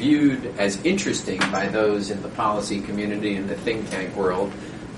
[0.00, 4.50] viewed as interesting by those in the policy community and the think tank world,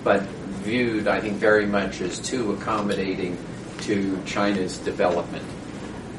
[0.04, 0.22] but
[0.62, 3.36] viewed, I think, very much as too accommodating
[3.82, 5.44] to China's development.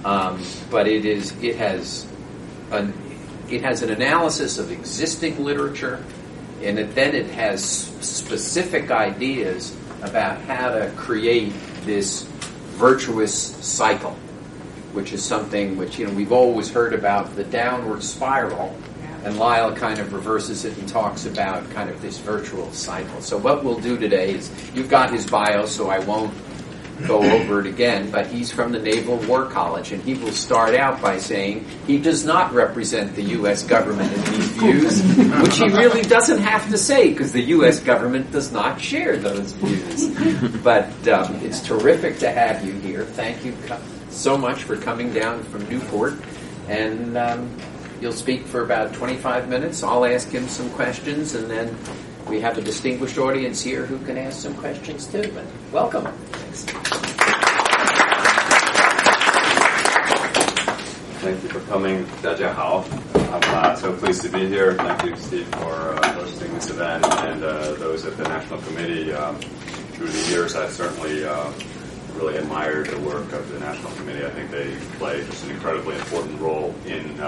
[0.05, 2.05] Um, but it is it has
[2.71, 2.93] an
[3.49, 6.03] it has an analysis of existing literature,
[6.61, 11.53] and it, then it has specific ideas about how to create
[11.85, 12.23] this
[12.75, 13.33] virtuous
[13.65, 14.11] cycle,
[14.91, 18.75] which is something which you know we've always heard about the downward spiral,
[19.23, 23.21] and Lyle kind of reverses it and talks about kind of this virtual cycle.
[23.21, 26.33] So what we'll do today is you've got his bio, so I won't
[27.07, 30.75] go over it again, but he's from the Naval War College, and he will start
[30.75, 33.63] out by saying he does not represent the U.S.
[33.63, 35.01] government in these views,
[35.41, 37.79] which he really doesn't have to say because the U.S.
[37.79, 40.09] government does not share those views.
[40.63, 43.03] But um, it's terrific to have you here.
[43.03, 43.55] Thank you
[44.09, 46.13] so much for coming down from Newport,
[46.67, 47.49] and um,
[48.02, 49.82] you'll speak for about 25 minutes.
[49.82, 51.76] I'll ask him some questions, and then
[52.28, 55.30] we have a distinguished audience here who can ask some questions too.
[55.34, 56.06] But welcome.
[61.20, 62.06] Thank you for coming.
[62.22, 62.84] 大家好.
[63.14, 64.74] I'm uh, so pleased to be here.
[64.74, 69.12] Thank you, Steve, for uh, hosting this event and uh, those at the National Committee.
[69.12, 69.36] Um,
[69.92, 71.52] through the years, I've certainly uh,
[72.14, 74.24] really admired the work of the National Committee.
[74.24, 77.20] I think they play just an incredibly important role in,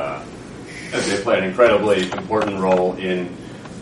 [1.03, 3.35] they play an incredibly important role in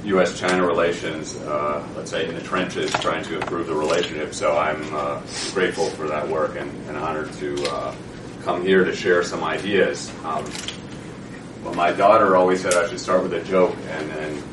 [0.06, 4.34] U.S.-China relations, uh, let's say in the trenches, trying to improve the relationship.
[4.34, 5.22] So I'm uh,
[5.54, 7.96] grateful for that work and, and honored to uh,
[8.44, 10.12] come here to share some ideas.
[10.26, 10.46] Um,
[11.64, 14.44] well, my daughter always said I should start with a joke and then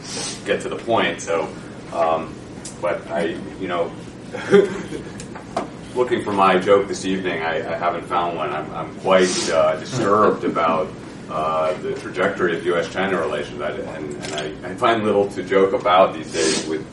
[0.44, 1.20] get to the point.
[1.20, 1.49] So,
[1.93, 2.32] um,
[2.81, 3.93] but I, you know,
[5.97, 8.50] looking for my joke this evening, I, I haven't found one.
[8.50, 10.88] I'm, I'm quite uh, disturbed about
[11.30, 15.72] uh, the trajectory of U.S.-China relations, I, and, and I, I, find little to joke
[15.72, 16.66] about these days.
[16.66, 16.84] With,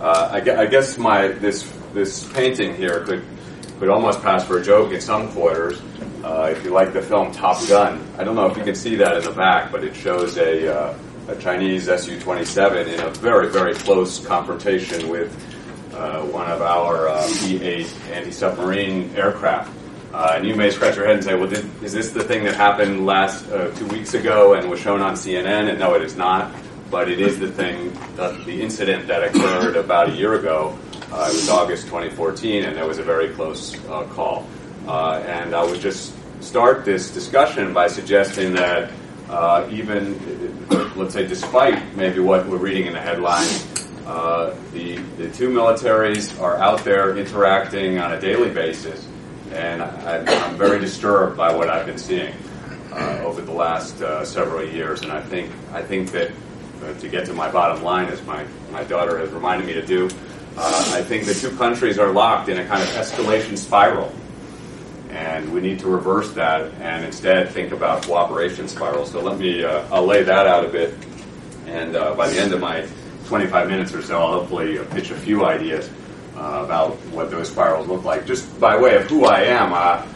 [0.00, 3.24] uh, I, I, guess my this this painting here could
[3.78, 5.80] could almost pass for a joke in some quarters.
[6.22, 8.96] Uh, if you like the film Top Gun, I don't know if you can see
[8.96, 10.98] that in the back, but it shows a uh,
[11.28, 15.34] a Chinese Su-27 in a very very close confrontation with
[15.94, 17.08] uh, one of our
[17.40, 19.72] P-8 anti-submarine aircraft.
[20.12, 22.44] Uh, and you may scratch your head and say, well, did, is this the thing
[22.44, 25.68] that happened last uh, two weeks ago and was shown on CNN?
[25.68, 26.54] And no, it is not.
[26.90, 30.78] But it is the thing, uh, the incident that occurred about a year ago.
[31.10, 34.46] Uh, it was August 2014, and there was a very close uh, call.
[34.86, 38.92] Uh, and I would just start this discussion by suggesting that
[39.68, 40.16] even,
[40.94, 43.64] let's say, despite maybe what we're reading in the headlines,
[44.72, 49.08] the, the two militaries are out there interacting on a daily basis
[49.56, 52.34] and I, am very disturbed by what I've been seeing
[52.92, 55.02] uh, over the last uh, several years.
[55.02, 56.30] And I think I think that
[56.82, 59.84] uh, to get to my bottom line, as my my daughter has reminded me to
[59.84, 60.08] do,
[60.56, 64.12] uh, I think the two countries are locked in a kind of escalation spiral.
[65.10, 69.12] And we need to reverse that and instead think about cooperation spirals.
[69.12, 70.94] So let me, uh, I'll lay that out a bit.
[71.66, 72.86] And uh, by the end of my
[73.26, 75.88] 25 minutes or so, I'll hopefully pitch a few ideas
[76.36, 78.26] uh, about what those spirals look like.
[78.26, 80.06] Just by way of who I am, uh,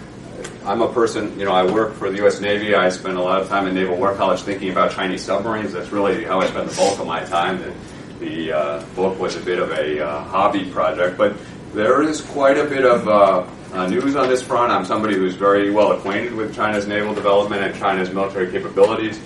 [0.66, 2.40] I'm a person, you know, I work for the U.S.
[2.40, 2.74] Navy.
[2.74, 5.72] I spend a lot of time in Naval War College thinking about Chinese submarines.
[5.72, 7.58] That's really how I spend the bulk of my time.
[7.58, 7.72] The,
[8.20, 11.34] the uh, book was a bit of a uh, hobby project, but
[11.72, 14.70] there is quite a bit of uh, uh, news on this front.
[14.70, 19.18] I'm somebody who's very well acquainted with China's naval development and China's military capabilities.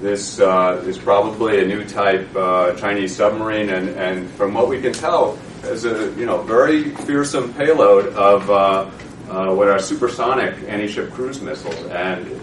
[0.00, 2.32] this is probably a new type
[2.78, 7.52] Chinese submarine, and, and from what we can tell, as a you know very fearsome
[7.54, 8.90] payload of uh,
[9.28, 12.40] uh, what are supersonic anti-ship cruise missiles, and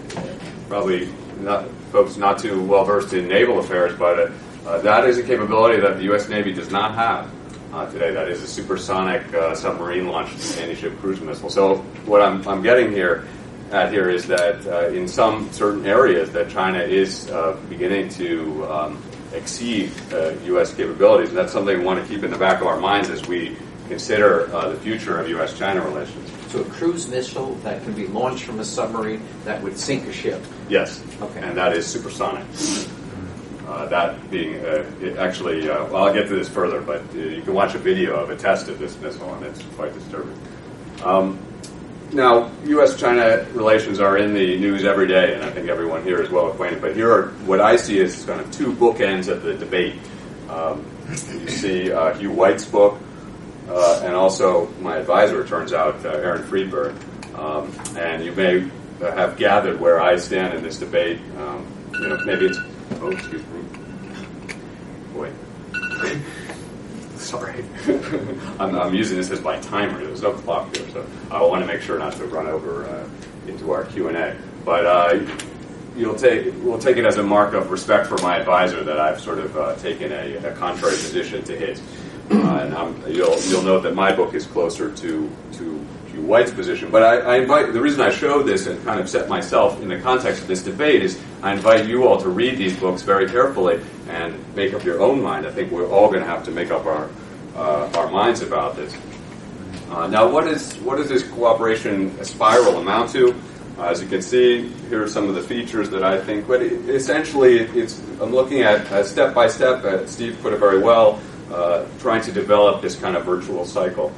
[0.68, 4.32] probably not, folks not too well versed in naval affairs, but uh,
[4.66, 6.28] uh that is a capability that the U.S.
[6.28, 7.30] Navy does not have
[7.72, 8.12] uh, today.
[8.12, 11.50] That is a supersonic uh, submarine-launched anti-ship cruise missile.
[11.50, 11.76] So
[12.06, 13.26] what I'm, I'm getting here
[13.70, 17.30] at here is that in some certain areas that China is
[17.68, 19.02] beginning to um,
[19.34, 20.74] exceed uh, U.S.
[20.74, 21.30] capabilities.
[21.30, 23.56] And that's something we want to keep in the back of our minds as we
[23.88, 26.30] consider uh, the future of U.S.-China relations.
[26.50, 30.12] So a cruise missile that can be launched from a submarine that would sink a
[30.12, 30.42] ship.
[30.68, 31.04] Yes.
[31.20, 31.40] Okay.
[31.40, 32.44] And that is supersonic.
[33.66, 34.84] Uh, that being uh,
[35.18, 38.14] actually, uh, well, I'll get to this further, but uh, you can watch a video
[38.14, 40.38] of a test of this missile, and it's quite disturbing.
[41.02, 41.38] Um,
[42.12, 46.30] now, U.S.-China relations are in the news every day, and I think everyone here is
[46.30, 46.80] well acquainted.
[46.80, 49.96] But here are what I see as kind of two bookends of the debate.
[50.48, 52.98] Um, you see uh, Hugh White's book,
[53.68, 56.94] uh, and also my advisor, turns out, uh, Aaron Friedberg.
[57.34, 61.20] Um, and you may have gathered where I stand in this debate.
[61.38, 62.58] Um, you know, maybe it's
[63.00, 63.62] oh, excuse me,
[65.12, 65.32] boy.
[67.34, 67.64] Sorry,
[68.60, 70.04] I'm, I'm, using this as my timer.
[70.04, 73.08] There's no clock here, so I want to make sure not to run over uh,
[73.48, 74.36] into our Q and A.
[74.64, 75.26] But uh,
[75.96, 79.20] you'll take we'll take it as a mark of respect for my advisor that I've
[79.20, 81.80] sort of uh, taken a, a, contrary position to his.
[82.30, 85.86] Uh, and I'm, you'll you'll note that my book is closer to to
[86.24, 86.90] White's position.
[86.90, 89.88] But I, I invite the reason I show this and kind of set myself in
[89.88, 93.28] the context of this debate is I invite you all to read these books very
[93.28, 95.46] carefully and make up your own mind.
[95.46, 97.08] I think we're all going to have to make up our
[97.54, 98.96] uh, our minds about this.
[99.90, 103.34] Uh, now, what is what does this cooperation spiral amount to?
[103.78, 106.46] Uh, as you can see, here are some of the features that I think.
[106.46, 109.84] But it, essentially, it's I'm looking at uh, step by step.
[109.84, 111.20] Uh, Steve put it very well,
[111.52, 114.12] uh, trying to develop this kind of virtual cycle.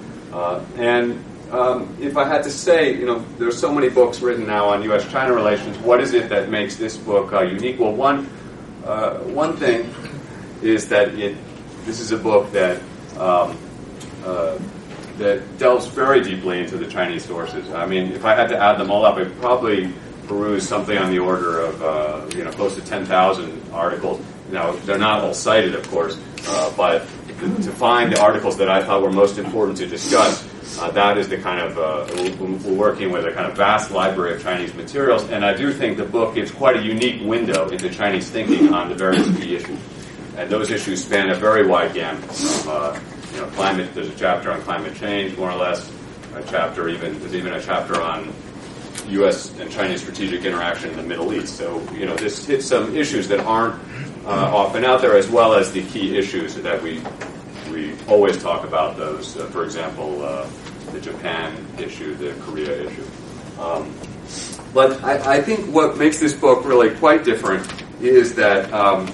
[0.77, 4.67] and um, if I had to say, you know, there's so many books written now
[4.67, 5.79] on U.S.-China relations.
[5.79, 7.79] What is it that makes this book uh, unique?
[7.79, 8.29] Well, one
[8.85, 9.93] uh, one thing
[10.61, 11.37] is that it
[11.85, 12.81] this is a book that
[13.19, 13.57] um,
[14.25, 14.59] uh,
[15.19, 17.71] that delves very deeply into the Chinese sources.
[17.73, 19.93] I mean, if I had to add them all up, I'd probably
[20.27, 24.21] peruse something on the order of uh, you know close to 10,000 articles.
[24.51, 28.83] Now, they're not all cited, of course, uh, but to find the articles that I
[28.85, 30.47] thought were most important to discuss
[30.79, 34.35] uh, that is the kind of, uh, we're working with a kind of vast library
[34.35, 37.89] of Chinese materials, and I do think the book gives quite a unique window into
[37.89, 39.79] Chinese thinking on the various key issues.
[40.37, 43.01] And those issues span a very wide gamut from, uh,
[43.33, 45.91] you know, climate, there's a chapter on climate change, more or less,
[46.35, 48.33] a chapter even, there's even a chapter on
[49.09, 49.59] U.S.
[49.59, 51.57] and Chinese strategic interaction in the Middle East.
[51.57, 53.81] So, you know, this hits some issues that aren't
[54.27, 57.01] uh, often out there, as well as the key issues that we
[57.71, 59.37] we always talk about those.
[59.37, 60.49] Uh, for example, uh,
[60.93, 63.05] the Japan issue, the Korea issue.
[63.61, 63.93] Um,
[64.73, 67.67] but I, I, think what makes this book really quite different
[68.03, 69.11] is that um,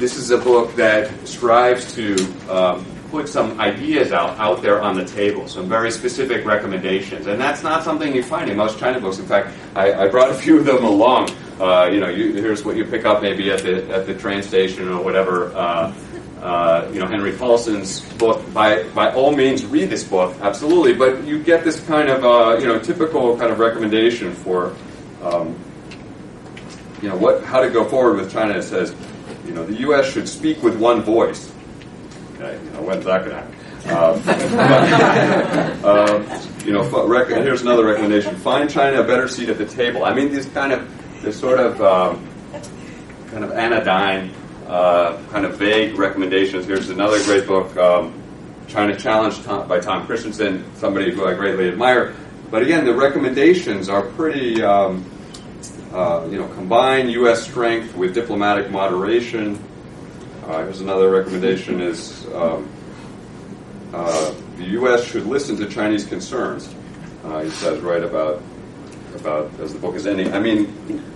[0.00, 2.16] this is a book that strives to
[2.48, 7.26] um, put some ideas out, out there on the table, some very specific recommendations.
[7.26, 9.18] And that's not something you find in most China books.
[9.18, 11.30] In fact, I, I brought a few of them along.
[11.60, 14.42] Uh, you know, you, here's what you pick up maybe at the, at the train
[14.42, 15.52] station or whatever.
[15.54, 15.94] Uh,
[16.40, 18.40] uh, you know, Henry Paulson's book.
[18.54, 20.94] By by all means, read this book, absolutely.
[20.94, 24.74] But you get this kind of uh, you know typical kind of recommendation for
[25.22, 25.54] um,
[27.02, 28.54] you know what how to go forward with China.
[28.54, 28.94] It says
[29.50, 30.12] you know the U.S.
[30.12, 31.52] should speak with one voice.
[32.34, 33.56] Okay, you know when's that going to happen?
[33.90, 34.22] Um,
[35.84, 36.84] uh, you know,
[37.42, 40.04] here's another recommendation: find China a better seat at the table.
[40.04, 40.88] I mean, these kind of
[41.22, 42.28] this sort of um,
[43.32, 44.32] kind of anodyne
[44.68, 46.64] uh, kind of vague recommendations.
[46.66, 48.22] Here's another great book, um,
[48.68, 52.14] China Challenge Tom, by Tom Christensen, somebody who I greatly admire.
[52.52, 55.04] But again, the recommendations are pretty, um,
[55.92, 57.42] uh, you know, combine U.S.
[57.44, 59.62] strength with diplomatic moderation.
[60.44, 62.68] Uh, here's another recommendation: is um,
[63.92, 65.04] uh, the U.S.
[65.04, 66.72] should listen to Chinese concerns.
[67.24, 68.42] Uh, he says right about
[69.14, 70.32] about as the book is ending.
[70.32, 70.66] I mean,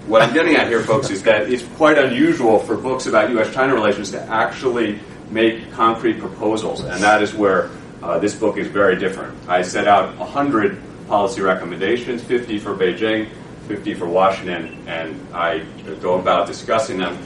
[0.07, 3.73] what I'm getting at here, folks, is that it's quite unusual for books about U.S.-China
[3.73, 4.99] relations to actually
[5.31, 7.71] make concrete proposals, and that is where
[8.03, 9.37] uh, this book is very different.
[9.49, 13.29] I set out 100 policy recommendations, 50 for Beijing,
[13.67, 15.61] 50 for Washington, and I
[16.01, 17.19] go about discussing them.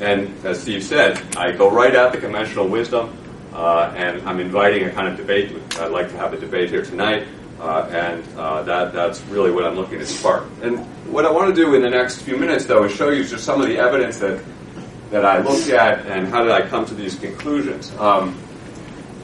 [0.00, 3.16] And as Steve said, I go right at the conventional wisdom,
[3.52, 5.52] uh, and I'm inviting a kind of debate.
[5.78, 7.26] I'd like to have a debate here tonight
[7.60, 10.44] uh, and uh, that, that's really what I'm looking to spark.
[10.62, 10.78] And
[11.10, 13.44] what I want to do in the next few minutes, though, is show you just
[13.44, 14.42] some of the evidence that,
[15.10, 17.94] that I looked at and how did I come to these conclusions.
[17.96, 18.36] Um,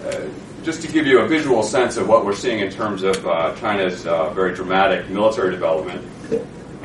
[0.05, 0.21] uh,
[0.63, 3.55] just to give you a visual sense of what we're seeing in terms of uh,
[3.57, 6.05] China's uh, very dramatic military development.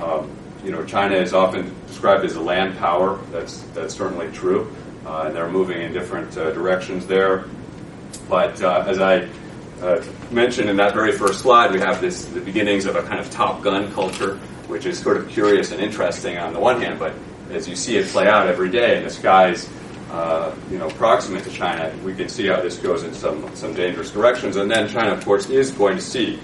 [0.01, 0.31] Um,
[0.63, 3.19] you know, China is often described as a land power.
[3.31, 4.73] That's that's certainly true,
[5.05, 7.45] uh, and they're moving in different directions there.
[8.29, 9.27] But as I
[9.81, 13.19] uh, mentioned in that very first slide, we have this the beginnings of a kind
[13.19, 14.37] of Top Gun culture,
[14.67, 17.13] which is sort of curious and interesting on the one hand, but
[17.51, 19.69] as you see it play out every day in the skies,
[20.11, 23.73] uh, you know, proximate to China, we can see how this goes in some some
[23.73, 24.55] dangerous directions.
[24.55, 26.39] And then China, of course, is going to see.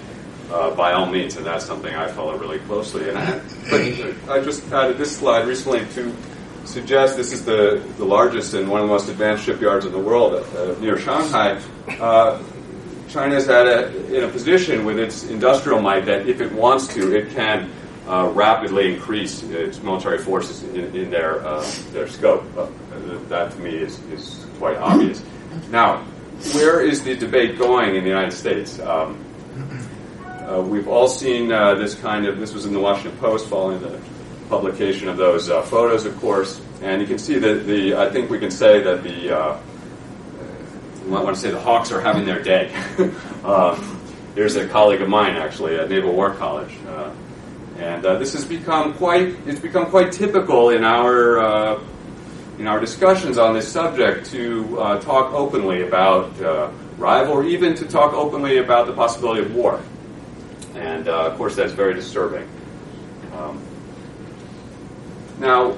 [0.52, 3.08] Uh, by all means, and that's something I follow really closely.
[3.08, 6.14] And I, I just added this slide recently to
[6.64, 9.98] suggest this is the, the largest and one of the most advanced shipyards in the
[9.98, 11.60] world uh, near Shanghai.
[11.88, 12.42] Uh,
[13.08, 17.16] China's at a, in a position with its industrial might that if it wants to,
[17.16, 17.70] it can
[18.06, 22.44] uh, rapidly increase its military forces in, in their uh, their scope.
[22.56, 22.68] Uh,
[23.28, 25.22] that to me is, is quite obvious.
[25.70, 26.04] Now,
[26.52, 28.78] where is the debate going in the United States?
[28.80, 29.23] Um,
[30.44, 32.38] uh, we've all seen uh, this kind of.
[32.38, 33.98] This was in the Washington Post following the
[34.50, 37.94] publication of those uh, photos, of course, and you can see that the.
[37.94, 39.38] I think we can say that the.
[39.38, 39.58] Uh,
[41.02, 42.74] you might want to say the Hawks are having their day.
[43.44, 44.00] um,
[44.34, 47.10] here's a colleague of mine, actually, at Naval War College, uh,
[47.78, 49.36] and uh, this has become quite.
[49.46, 51.82] It's become quite typical in our.
[52.56, 56.30] In our discussions on this subject, to talk openly about
[56.98, 59.80] rival, or even to talk openly about the possibility of war.
[60.84, 62.48] And of course, that's very disturbing.
[63.34, 63.60] Um,
[65.38, 65.72] now,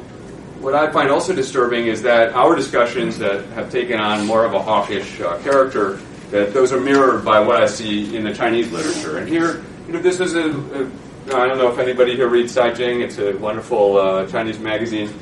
[0.61, 4.53] what I find also disturbing is that our discussions that have taken on more of
[4.55, 8.73] a hawkish uh, character, that those are mirrored by what I see in the Chinese
[8.73, 9.19] literature.
[9.19, 10.91] And here, you know, this is a, a
[11.35, 13.03] I don't know if anybody here reads Caijing.
[13.03, 15.13] It's a wonderful uh, Chinese magazine.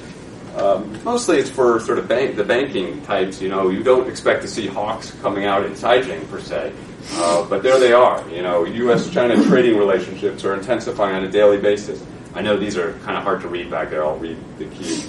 [0.57, 3.41] Um, mostly it's for sort of bank, the banking types.
[3.41, 6.73] You know, you don't expect to see hawks coming out in Caijing per se,
[7.13, 8.29] uh, but there they are.
[8.31, 12.03] You know, U.S.-China trading relationships are intensifying on a daily basis.
[12.35, 14.05] I know these are kind of hard to read back there.
[14.05, 15.05] I'll read the key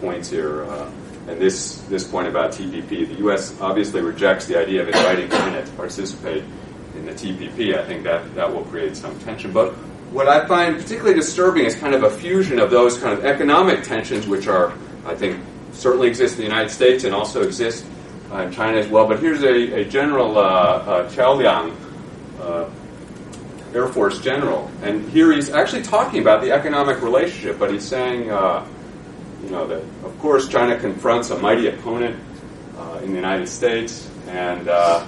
[0.00, 0.64] points here.
[0.64, 0.90] Uh,
[1.28, 3.60] and this, this point about TPP, the U.S.
[3.60, 6.42] obviously rejects the idea of inviting China to participate
[6.96, 7.78] in the TPP.
[7.78, 9.52] I think that, that will create some tension.
[9.52, 9.72] But
[10.10, 13.84] what I find particularly disturbing is kind of a fusion of those kind of economic
[13.84, 14.72] tensions, which are,
[15.06, 15.38] I think,
[15.72, 17.84] certainly exist in the United States and also exist
[18.38, 19.06] in China as well.
[19.06, 21.76] But here's a, a general, uh, uh, Qiao Liang,
[22.40, 22.68] uh,
[23.74, 28.30] Air Force general, and here he's actually talking about the economic relationship, but he's saying,
[28.30, 28.66] uh,
[29.44, 32.18] you know, that of course China confronts a mighty opponent
[32.76, 35.06] uh, in the United States, and uh,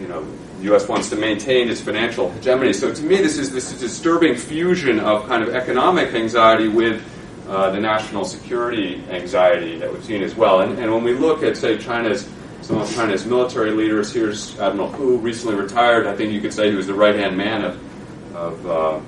[0.00, 0.24] you know,
[0.58, 0.88] the U.S.
[0.88, 2.72] wants to maintain its financial hegemony.
[2.72, 7.02] So to me, this is this is disturbing fusion of kind of economic anxiety with
[7.48, 10.60] uh, the national security anxiety that we've seen as well.
[10.60, 12.28] And, and when we look at, say, China's
[12.68, 14.12] some of China's military leaders.
[14.12, 16.06] Here's Admiral Hu, recently retired.
[16.06, 19.00] I think you could say he was the right hand man of, of uh,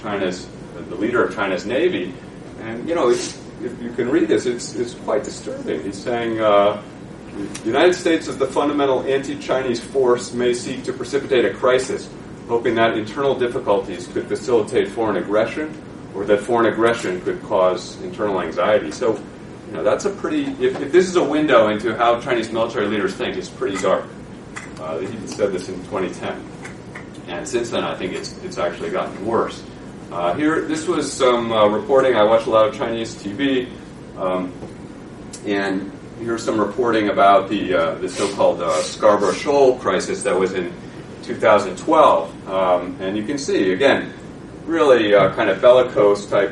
[0.00, 0.46] China's,
[0.88, 2.14] the leader of China's Navy.
[2.60, 3.36] And, you know, if
[3.82, 5.82] you can read this, it's, it's quite disturbing.
[5.82, 6.80] He's saying, uh,
[7.34, 12.08] the United States as the fundamental anti-Chinese force may seek to precipitate a crisis,
[12.46, 15.74] hoping that internal difficulties could facilitate foreign aggression
[16.14, 18.90] or that foreign aggression could cause internal anxiety.
[18.90, 19.18] So
[19.72, 20.44] you know, that's a pretty.
[20.62, 24.04] If, if, this is a window into how Chinese military leaders think, it's pretty dark.
[24.78, 26.44] Uh, he said this in 2010,
[27.28, 29.62] and since then, I think it's it's actually gotten worse.
[30.10, 32.16] Uh, here, this was some uh, reporting.
[32.16, 33.70] I watch a lot of Chinese TV,
[34.18, 34.52] um,
[35.46, 40.52] and here's some reporting about the uh, the so-called uh, Scarborough Shoal crisis that was
[40.52, 40.70] in
[41.22, 44.12] 2012, um, and you can see again,
[44.65, 46.51] really uh, kind of bellicose type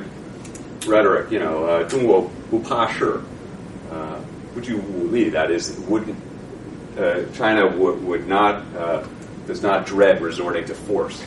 [0.87, 1.31] rhetoric.
[1.31, 3.19] You know, uh, 中国不怕事,
[3.91, 4.19] uh,
[4.53, 6.03] 不惧武力, that is, would,
[6.97, 9.03] uh, China would, would not, uh,
[9.47, 11.21] does not dread resorting to force.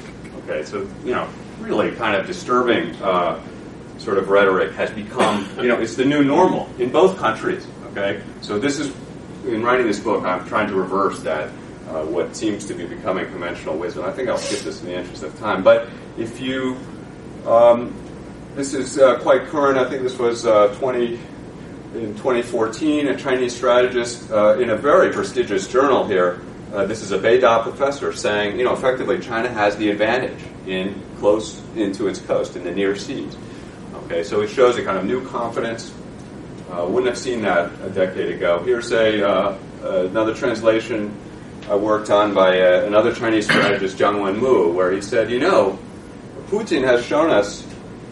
[0.45, 1.27] Okay, so, you know,
[1.61, 3.39] really kind of disturbing uh,
[3.99, 7.67] sort of rhetoric has become, you know, it's the new normal in both countries.
[7.93, 8.93] Okay, so this is,
[9.47, 11.51] in writing this book, I'm trying to reverse that,
[11.94, 14.04] uh, what seems to be becoming conventional wisdom.
[14.06, 15.64] I think I'll skip this in the interest of time.
[15.64, 16.78] But if you
[17.46, 17.94] um,
[18.56, 19.78] this is uh, quite current.
[19.78, 21.20] I think this was uh, 20
[21.96, 23.08] in 2014.
[23.08, 26.42] A Chinese strategist uh, in a very prestigious journal here.
[26.72, 31.02] Uh, this is a Beida professor saying, you know, effectively China has the advantage in
[31.20, 33.36] close into its coast in the near seas.
[34.06, 35.94] Okay, so it shows a kind of new confidence.
[36.72, 38.62] Uh, wouldn't have seen that a decade ago.
[38.64, 41.16] Here's a another translation
[41.70, 45.80] I worked on by another Chinese strategist, Zhang Wenmu, where he said, you know,
[46.48, 47.66] Putin has shown us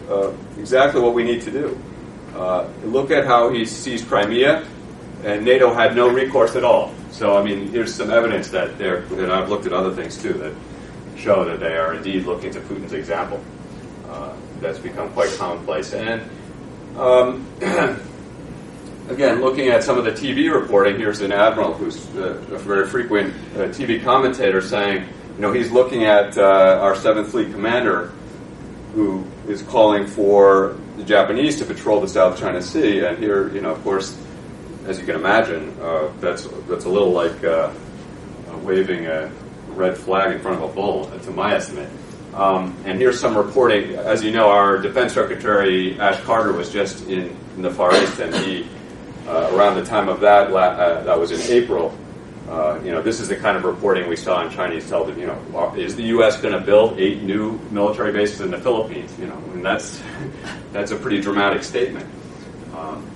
[0.08, 1.78] uh, exactly what we need to do.
[2.34, 4.66] Uh, look at how he sees Crimea,
[5.24, 6.94] and NATO had no recourse at all.
[7.10, 10.32] So, I mean, here's some evidence that they're, and I've looked at other things too
[10.34, 10.54] that
[11.16, 13.42] show that they are indeed looking to Putin's example.
[14.08, 15.92] Uh, that's become quite commonplace.
[15.92, 16.22] And
[16.96, 17.46] um,
[19.12, 22.86] again, looking at some of the TV reporting, here's an admiral who's uh, a very
[22.88, 28.12] frequent uh, TV commentator saying, you know, he's looking at uh, our Seventh Fleet commander
[28.94, 33.04] who is calling for the Japanese to patrol the South China Sea.
[33.04, 34.18] And here, you know, of course,
[34.86, 37.40] as you can imagine, uh, that's that's a little like
[38.62, 39.30] waving a
[39.68, 41.88] red flag in front of a bull, to my estimate.
[42.34, 43.94] Um, and here's some reporting.
[43.94, 48.20] As you know, our Defense Secretary Ash Carter was just in, in the Far East,
[48.20, 48.66] and he,
[49.28, 51.96] around the time of that, uh, that was in April.
[52.48, 55.20] Uh, you know, this is the kind of reporting we saw on Chinese television.
[55.20, 56.40] You know, is the U.S.
[56.40, 59.16] going to build eight new military bases in the Philippines?
[59.18, 60.02] You know, and that's
[60.72, 62.06] that's a pretty dramatic statement.
[62.74, 63.08] Um,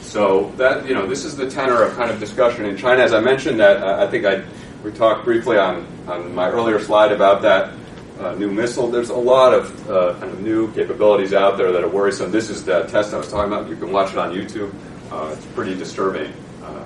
[0.00, 3.02] so that you know, this is the tenor of kind of discussion in China.
[3.02, 4.42] As I mentioned, that I think I
[4.82, 7.74] we talked briefly on on my earlier slide about that
[8.18, 8.88] uh, new missile.
[8.88, 12.30] There's a lot of uh, kind of new capabilities out there that are worrisome.
[12.30, 13.68] This is the test I was talking about.
[13.68, 14.72] You can watch it on YouTube.
[15.12, 16.84] Uh, it's pretty disturbing uh,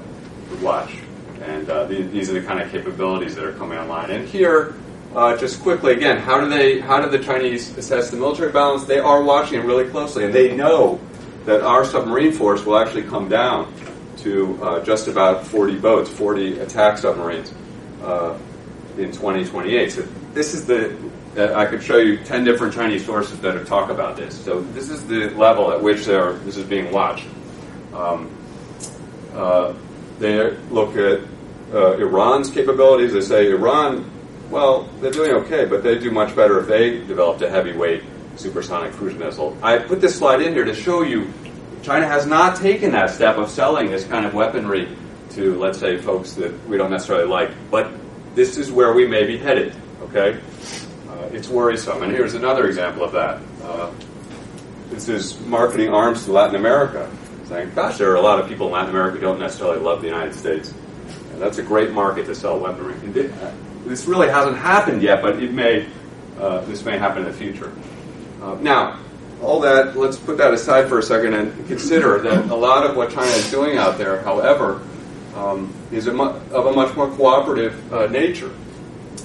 [0.49, 0.97] to watch.
[1.43, 4.11] And uh, the, these are the kind of capabilities that are coming online.
[4.11, 4.75] And here,
[5.15, 6.81] uh, just quickly again, how do they?
[6.81, 8.85] How do the Chinese assess the military balance?
[8.85, 10.99] They are watching it really closely, and they know
[11.45, 13.73] that our submarine force will actually come down
[14.19, 17.51] to just about 40 boats, 40 attack submarines
[18.99, 19.93] in 2028.
[19.93, 20.03] So
[20.35, 20.97] this is the
[21.55, 24.37] I could show you 10 different Chinese sources that talk about this.
[24.37, 27.27] So this is the level at which this is being watched.
[27.97, 28.31] Um,
[29.35, 29.75] uh,
[30.19, 31.21] they look at
[31.73, 33.13] uh, Iran's capabilities.
[33.13, 34.11] They say Iran,
[34.51, 38.03] well, they're doing okay, but they'd do much better if they developed a heavyweight
[38.37, 39.57] supersonic cruise missile.
[39.63, 41.33] I put this slide in here to show you
[41.83, 44.89] China has not taken that step of selling this kind of weaponry
[45.31, 47.51] to, let's say, folks that we don't necessarily like.
[47.71, 47.93] But
[48.35, 49.75] this is where we may be headed.
[50.03, 50.41] Okay,
[51.37, 52.03] it's worrisome.
[52.03, 53.41] And here's another example of that.
[53.63, 53.93] Uh,
[54.91, 57.11] this is marketing arms to Latin America,
[57.49, 60.01] saying, gosh, there are a lot of people in Latin America who don't necessarily love
[60.01, 60.73] the United States.
[61.33, 62.95] And that's a great market to sell weaponry.
[62.95, 63.53] Uh,
[63.85, 65.87] this really hasn't happened yet, but it may,
[66.41, 67.73] uh, this may happen in the future.
[68.43, 68.99] Uh, now,
[69.43, 72.97] all that, let's put that aside for a second and consider that a lot of
[72.97, 74.83] what China is doing out there, however,
[75.35, 78.51] um, is a mu- of a much more cooperative uh, nature.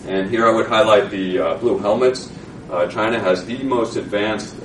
[0.05, 2.31] And here I would highlight the uh, blue helmets.
[2.69, 4.55] Uh, China has the most advanced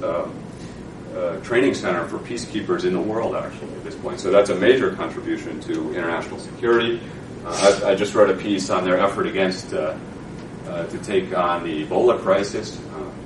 [1.17, 4.21] uh, uh, training center for peacekeepers in the world, actually, at this point.
[4.21, 7.01] So that's a major contribution to international security.
[7.45, 11.87] Uh, I, I, just wrote a piece on their effort against to take on the
[11.87, 12.81] Ebola crisis.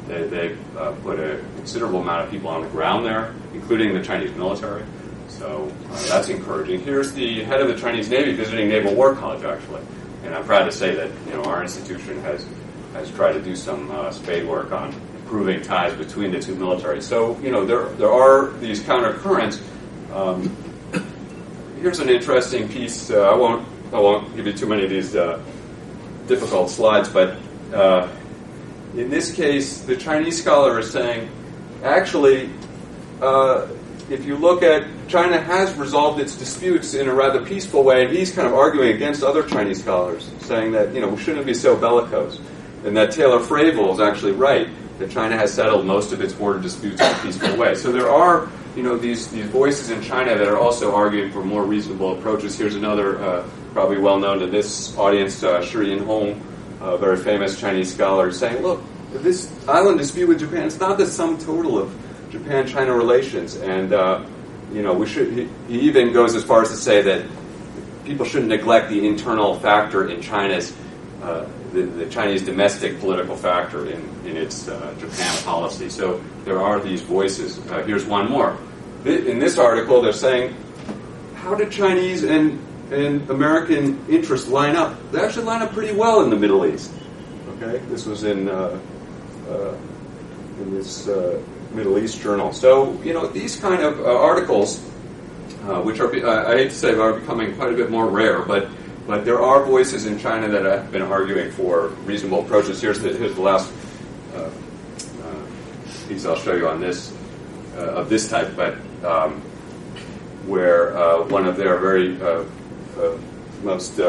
[0.06, 0.56] they, they
[1.02, 4.84] put a considerable amount of people on the ground there, including the Chinese military.
[5.28, 5.72] So
[6.08, 6.80] that's encouraging.
[6.80, 9.82] Here's the head of the Chinese Navy visiting Naval War College, actually
[10.22, 12.46] and I'm proud to say that you know our institution has
[12.92, 14.94] has tried to do some uh, spade work on
[15.30, 17.02] improving ties between the two militaries.
[17.02, 19.62] So you know there there are these counter currents.
[20.12, 20.56] Um,
[21.80, 23.10] here's an interesting piece.
[23.10, 25.40] Uh, I won't I won't give you too many of these uh,
[26.26, 27.38] difficult slides, but
[27.72, 28.08] uh,
[28.96, 31.30] in this case, the Chinese scholar is saying
[31.84, 32.50] actually
[33.22, 33.68] uh,
[34.08, 38.16] if you look at China has resolved its disputes in a rather peaceful way, and
[38.16, 41.54] he's kind of arguing against other Chinese scholars, saying that you know we shouldn't be
[41.54, 42.40] so bellicose,
[42.84, 44.66] and that Taylor Fravel is actually right
[45.00, 47.74] that China has settled most of its border disputes in a peaceful way.
[47.74, 51.42] So there are you know these these voices in China that are also arguing for
[51.42, 52.56] more reasonable approaches.
[52.56, 56.40] Here's another uh, probably well known to this audience, uh, Shi Yinhong,
[56.80, 58.82] a very famous Chinese scholar, saying, look,
[59.12, 61.92] this island dispute with Japan is not the sum total of
[62.30, 64.24] Japan-China relations, and uh,
[64.72, 65.32] you know we should.
[65.32, 67.26] He, he, even goes as far as to say that
[68.04, 70.74] people shouldn't neglect the internal factor in China's
[71.22, 75.88] uh, the, the, Chinese domestic political factor in in its uh, Japan policy.
[75.88, 77.58] So there are these voices.
[77.70, 78.56] Uh, here's one more.
[79.04, 80.54] In this article, they're saying,
[81.36, 82.58] how did Chinese and
[82.90, 84.96] and American interests line up?
[85.12, 86.92] They actually line up pretty well in the Middle East.
[87.56, 88.78] Okay, this was in uh,
[89.48, 89.74] uh,
[90.60, 91.08] in this
[91.74, 92.52] Middle East Journal.
[92.52, 94.80] So, you know, these kind of uh, articles,
[95.64, 98.42] uh, which are, uh, I hate to say, are becoming quite a bit more rare,
[98.42, 98.68] but
[99.10, 102.80] but there are voices in China that have been arguing for reasonable approaches.
[102.80, 103.72] Here's the, here's the last
[104.34, 104.50] uh, uh,
[106.08, 107.12] piece I'll show you on this,
[107.76, 109.40] uh, of this type, but um,
[110.46, 110.94] where
[111.24, 112.16] one of their very
[113.62, 114.00] most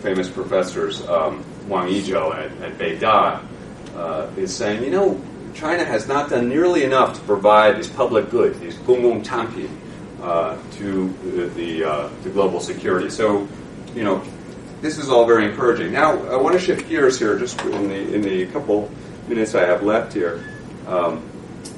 [0.00, 3.42] famous professors, um, Wang Yizhou at, at Beida,
[4.38, 5.20] is saying, you know,
[5.54, 9.24] China has not done nearly enough to provide these public goods, these gonggong
[10.22, 13.10] uh, to the, the, uh, to global security.
[13.10, 13.48] So,
[13.94, 14.22] you know,
[14.80, 15.92] this is all very encouraging.
[15.92, 18.90] Now, I want to shift gears here, just in the in the couple
[19.28, 20.44] minutes I have left here,
[20.86, 21.28] um,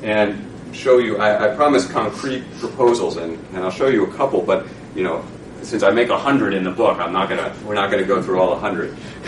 [0.03, 1.19] and show you.
[1.19, 4.43] I, I promised concrete proposals, and, and I'll show you a couple.
[4.43, 5.25] But you know,
[5.63, 7.55] since I make hundred in the book, I'm not gonna.
[7.65, 8.97] We're not gonna go through all hundred.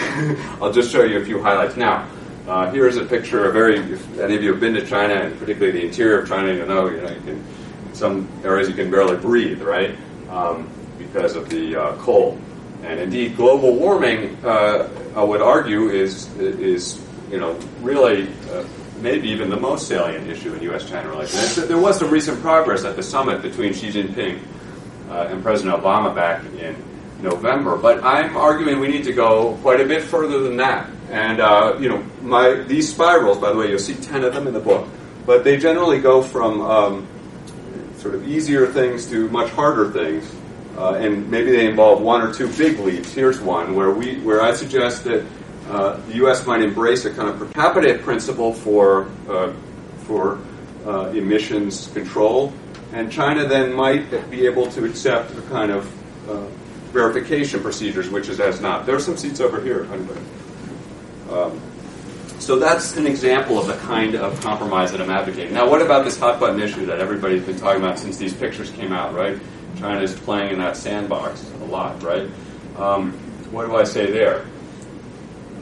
[0.61, 2.09] I'll just show you a few highlights now.
[2.49, 3.49] Uh, here is a picture.
[3.49, 6.29] A very, if any of you have been to China, and particularly the interior of
[6.29, 7.45] China, you know, you know, you can,
[7.89, 9.97] in some areas you can barely breathe, right,
[10.29, 12.41] um, because of the uh, cold.
[12.83, 18.65] And indeed, global warming, uh, I would argue, is is you know, really uh,
[19.01, 21.57] maybe even the most salient issue in U.S.-China relations.
[21.57, 24.41] There was some recent progress at the summit between Xi Jinping
[25.09, 26.77] uh, and President Obama back in
[27.23, 30.91] November, but I'm arguing we need to go quite a bit further than that.
[31.11, 34.47] And uh, you know, my these spirals, by the way, you'll see ten of them
[34.47, 34.89] in the book,
[35.27, 37.09] but they generally go from um,
[37.99, 40.33] sort of easier things to much harder things,
[40.81, 43.13] uh, and maybe they involve one or two big leaps.
[43.13, 45.27] Here's one where we where I suggest that
[45.69, 46.47] uh, the U.S.
[46.47, 49.53] might embrace a kind of per capita principle for uh,
[49.99, 50.39] for
[50.87, 52.55] uh, emissions control,
[52.95, 56.47] and China then might be able to accept a kind of uh,
[56.93, 58.87] verification procedures, which is as not.
[58.87, 59.87] There are some seats over here.
[61.31, 61.61] Um,
[62.39, 65.53] so that's an example of the kind of compromise that I'm advocating.
[65.53, 68.71] Now, what about this hot button issue that everybody's been talking about since these pictures
[68.71, 69.39] came out, right?
[69.81, 72.29] China is playing in that sandbox a lot, right?
[72.77, 73.13] Um,
[73.51, 74.47] what do I say there?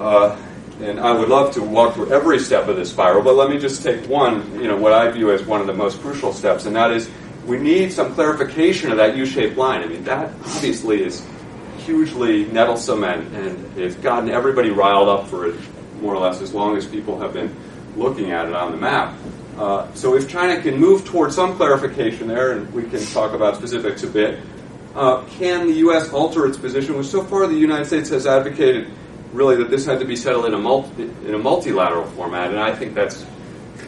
[0.00, 0.37] Uh,
[0.81, 3.59] and I would love to walk through every step of this spiral, but let me
[3.59, 6.66] just take one, you know, what I view as one of the most crucial steps,
[6.66, 7.09] and that is
[7.46, 9.83] we need some clarification of that U-shaped line.
[9.83, 11.24] I mean, that obviously is
[11.78, 15.59] hugely nettlesome and, and it's gotten everybody riled up for it
[16.02, 17.54] more or less as long as people have been
[17.96, 19.16] looking at it on the map.
[19.59, 23.57] Uh, so if China can move toward some clarification there, and we can talk about
[23.57, 24.38] specifics a bit,
[24.94, 26.12] uh, can the U.S.
[26.12, 26.97] alter its position?
[26.97, 28.88] Which so far the United States has advocated
[29.33, 32.59] really that this had to be settled in a, multi, in a multilateral format, and
[32.59, 33.27] I think that's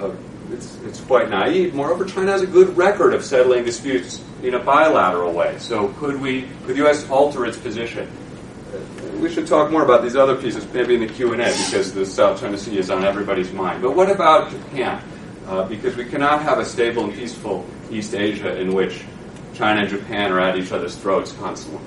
[0.00, 0.14] uh,
[0.52, 1.74] it's, it's quite naive.
[1.74, 5.56] Moreover, China has a good record of settling disputes in a bilateral way.
[5.58, 7.08] So could we, could the U.S.
[7.08, 8.10] alter its position?
[9.20, 11.92] We should talk more about these other pieces, maybe in the Q and A, because
[11.92, 13.82] the South China Sea is on everybody's mind.
[13.82, 15.02] But what about Japan?
[15.50, 19.02] Uh, because we cannot have a stable and peaceful East Asia in which
[19.52, 21.82] China and Japan are at each other's throats constantly.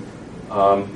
[0.52, 0.91] Um,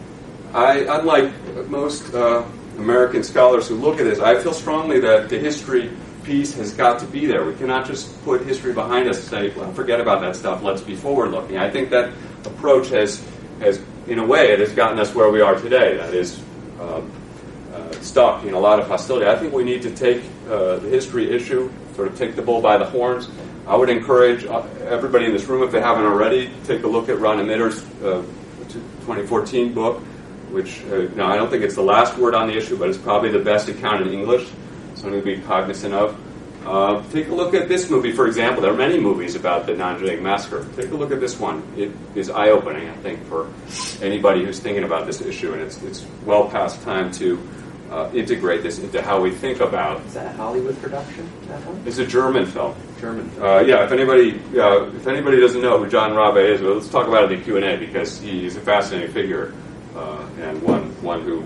[0.54, 1.32] I, unlike
[1.70, 2.44] most uh,
[2.78, 5.90] American scholars who look at this, I feel strongly that the history
[6.24, 7.46] piece has got to be there.
[7.46, 10.82] We cannot just put history behind us and say, well, forget about that stuff, let's
[10.82, 11.58] be forward looking.
[11.58, 12.12] I think that
[12.44, 13.26] approach has,
[13.62, 15.96] has, in a way, it has gotten us where we are today.
[15.96, 16.38] That is,
[16.82, 17.10] um,
[17.74, 19.26] uh, stuck in a lot of hostility.
[19.26, 22.62] I think we need to take uh, the history issue, sort of take the bull
[22.62, 23.28] by the horns.
[23.68, 27.10] I would encourage uh, everybody in this room, if they haven't already, take a look
[27.10, 28.24] at Rana Mitter's uh,
[29.04, 30.02] 2014 book
[30.52, 32.98] which uh, now I don't think it's the last word on the issue, but it's
[32.98, 34.48] probably the best account in English,
[34.96, 36.18] something to be cognizant of.
[36.66, 38.62] Uh, take a look at this movie, for example.
[38.62, 40.68] There are many movies about the Nanjing massacre.
[40.76, 41.64] Take a look at this one.
[41.78, 43.50] It is eye-opening, I think, for
[44.02, 47.38] anybody who's thinking about this issue, and it's it's well past time to
[47.92, 50.06] uh, integrate this into how we think about.
[50.06, 51.30] Is that a Hollywood production?
[51.48, 51.82] That one?
[51.86, 52.76] It's a German film.
[53.00, 53.32] German.
[53.40, 56.90] Uh, yeah, if anybody uh, if anybody doesn't know who John Rabe is, well, let's
[56.90, 59.54] talk about it in Q and A because he's a fascinating figure
[59.96, 61.44] uh, and one one who,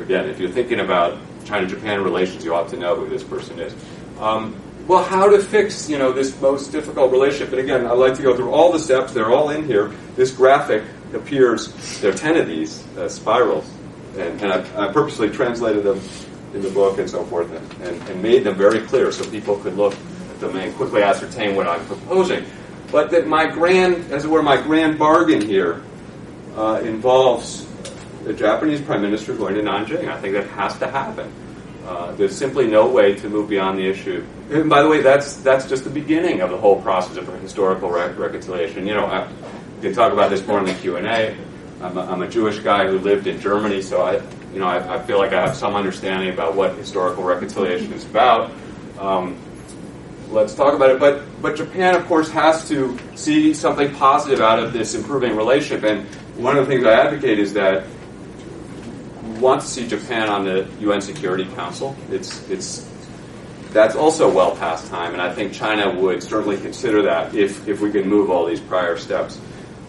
[0.00, 3.74] again, if you're thinking about China-Japan relations, you ought to know who this person is.
[4.18, 4.54] Um,
[4.86, 7.52] well, how to fix you know this most difficult relationship?
[7.52, 9.12] And again, I'd like to go through all the steps.
[9.12, 9.92] They're all in here.
[10.16, 12.00] This graphic appears.
[12.00, 13.70] There are ten of these uh, spirals,
[14.16, 16.00] and, and I, I, purposely translated them
[16.54, 19.56] in the book and so forth, and, and, and, made them very clear so people
[19.56, 22.44] could look at them and quickly ascertain what I'm proposing.
[22.90, 25.82] But that my grand, as it were, my grand bargain here
[26.56, 27.66] uh, involves
[28.24, 30.08] the Japanese prime minister going to Nanjing.
[30.08, 31.32] I think that has to happen.
[31.86, 34.24] Uh, there's simply no way to move beyond the issue.
[34.50, 37.90] And by the way, that's that's just the beginning of the whole process of historical
[37.90, 38.86] re- reconciliation.
[38.86, 39.28] You know, I,
[39.80, 41.36] can talk about this more in the Q and A.
[41.82, 44.96] I'm a, I'm a Jewish guy who lived in Germany, so I, you know, I,
[44.96, 48.50] I, feel like I have some understanding about what historical reconciliation is about.
[48.98, 49.38] Um,
[50.28, 51.00] let's talk about it.
[51.00, 55.84] But but Japan, of course, has to see something positive out of this improving relationship.
[55.84, 57.86] And one of the things I advocate is that
[59.24, 61.96] we want to see Japan on the UN Security Council.
[62.10, 62.86] It's it's
[63.70, 67.80] that's also well past time, and I think China would certainly consider that if if
[67.80, 69.40] we can move all these prior steps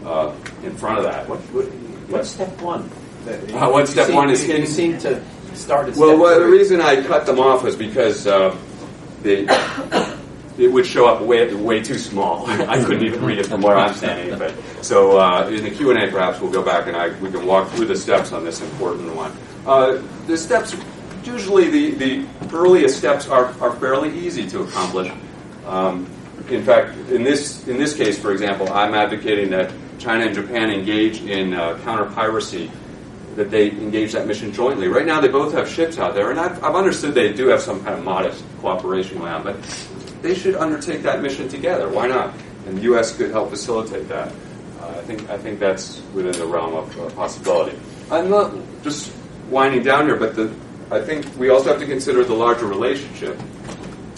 [0.06, 1.28] uh, in front of that.
[1.28, 1.66] What, what,
[2.10, 2.90] what's step one?
[3.28, 4.48] Uh, what step seem, one is?
[4.48, 8.26] You seem to start at well, well the reason I cut them off was because
[8.26, 8.56] uh,
[9.22, 9.46] they
[10.58, 12.46] it would show up way way too small.
[12.48, 14.38] I couldn't even read it from where I'm standing.
[14.38, 17.32] But so uh, in the Q and A, perhaps we'll go back and I, we
[17.32, 19.32] can walk through the steps on this important one.
[19.66, 20.76] Uh, the steps,
[21.24, 25.12] usually the, the earliest steps are, are fairly easy to accomplish.
[25.66, 26.10] Um,
[26.50, 30.72] in fact, in this in this case, for example, I'm advocating that China and Japan
[30.72, 32.72] engage in uh, counter piracy
[33.36, 34.88] that they engage that mission jointly.
[34.88, 37.62] Right now, they both have ships out there, and I've, I've, understood they do have
[37.62, 39.56] some kind of modest cooperation going on, but
[40.22, 41.88] they should undertake that mission together.
[41.88, 42.34] Why not?
[42.66, 43.16] And the U.S.
[43.16, 44.34] could help facilitate that.
[44.82, 47.78] Uh, I think I think that's within the realm of uh, possibility.
[48.10, 49.14] I'm not just
[49.50, 50.54] winding down here, but the
[50.92, 53.40] I think we also have to consider the larger relationship.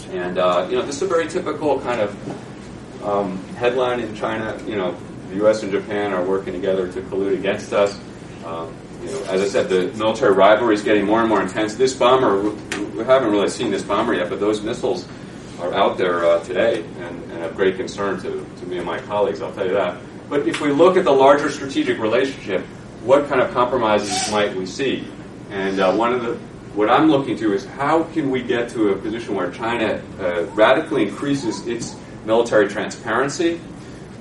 [0.10, 4.60] And, uh, you know, this is a very typical kind of um, headline in China.
[4.66, 4.98] You know,
[5.34, 5.64] the U.S.
[5.64, 8.00] and Japan are working together to collude against us.
[8.46, 11.76] Um, you know, as I said, the military rivalry is getting more and more intense.
[11.76, 15.08] This bomber, we haven't really seen this bomber yet, but those missiles
[15.60, 19.00] are out there uh, today and, and of great concern to, to me and my
[19.00, 20.00] colleagues, I'll tell you that.
[20.30, 22.62] But if we look at the larger strategic relationship,
[23.04, 25.08] what kind of compromises might we see?
[25.50, 26.38] And uh, one of the
[26.74, 30.46] what I'm looking to is how can we get to a position where China uh,
[30.56, 33.60] radically increases its military transparency,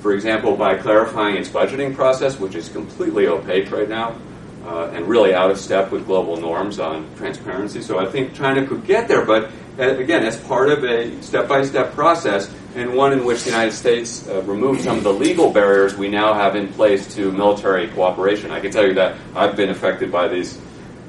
[0.03, 4.17] for example, by clarifying its budgeting process, which is completely opaque right now.
[4.65, 7.83] Uh, and really out of step with global norms on transparency.
[7.83, 11.49] So I think China could get there, but uh, again, as part of a step
[11.49, 15.13] by step process, and one in which the United States uh, removed some of the
[15.13, 18.51] legal barriers we now have in place to military cooperation.
[18.51, 20.61] I can tell you that I've been affected by these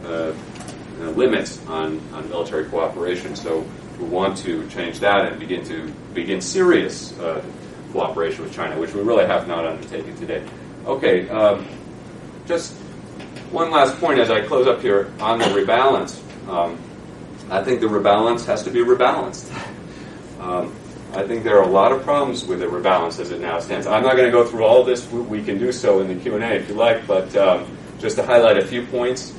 [0.03, 0.34] uh,
[0.99, 3.36] uh, limits on, on military cooperation.
[3.36, 3.65] So
[3.99, 7.43] we want to change that and begin to begin serious uh,
[7.93, 10.45] cooperation with China, which we really have not undertaken today.
[10.86, 11.65] Okay, um,
[12.45, 12.73] just
[13.51, 16.19] one last point as I close up here on the rebalance.
[16.49, 16.77] Um,
[17.49, 19.49] I think the rebalance has to be rebalanced.
[20.39, 20.75] Um,
[21.13, 23.88] I think there are a lot of problems with the rebalance as it now stands.
[23.88, 25.10] I'm not going to go through all this.
[25.10, 28.58] We can do so in the Q&A if you like, but um, just to highlight
[28.58, 29.34] a few points.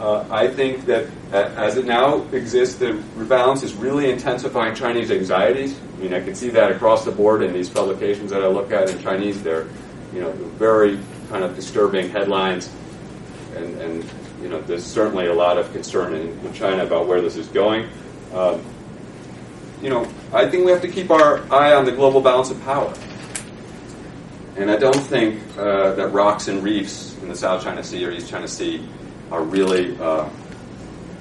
[0.00, 5.78] Uh, I think that as it now exists, the rebalance is really intensifying Chinese anxieties.
[5.78, 8.72] I mean, I can see that across the board in these publications that I look
[8.72, 9.42] at in Chinese.
[9.42, 9.66] They're,
[10.14, 12.70] you know, very kind of disturbing headlines,
[13.54, 14.10] and, and
[14.42, 17.48] you know, there's certainly a lot of concern in, in China about where this is
[17.48, 17.88] going.
[18.32, 18.62] Um,
[19.82, 22.60] you know, I think we have to keep our eye on the global balance of
[22.62, 22.92] power.
[24.56, 28.10] And I don't think uh, that rocks and reefs in the South China Sea or
[28.10, 28.86] East China Sea
[29.30, 30.28] are really, uh,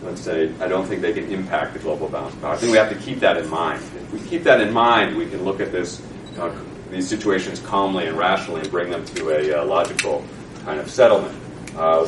[0.03, 2.53] let's say, I don't think they can impact the global balance of power.
[2.53, 3.81] I think we have to keep that in mind.
[3.83, 6.01] If we keep that in mind, we can look at this,
[6.37, 6.53] uh,
[6.91, 10.23] these situations calmly and rationally and bring them to a uh, logical
[10.63, 11.35] kind of settlement.
[11.75, 12.03] Uh,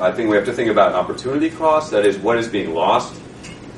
[0.00, 3.20] I think we have to think about opportunity cost, that is, what is being lost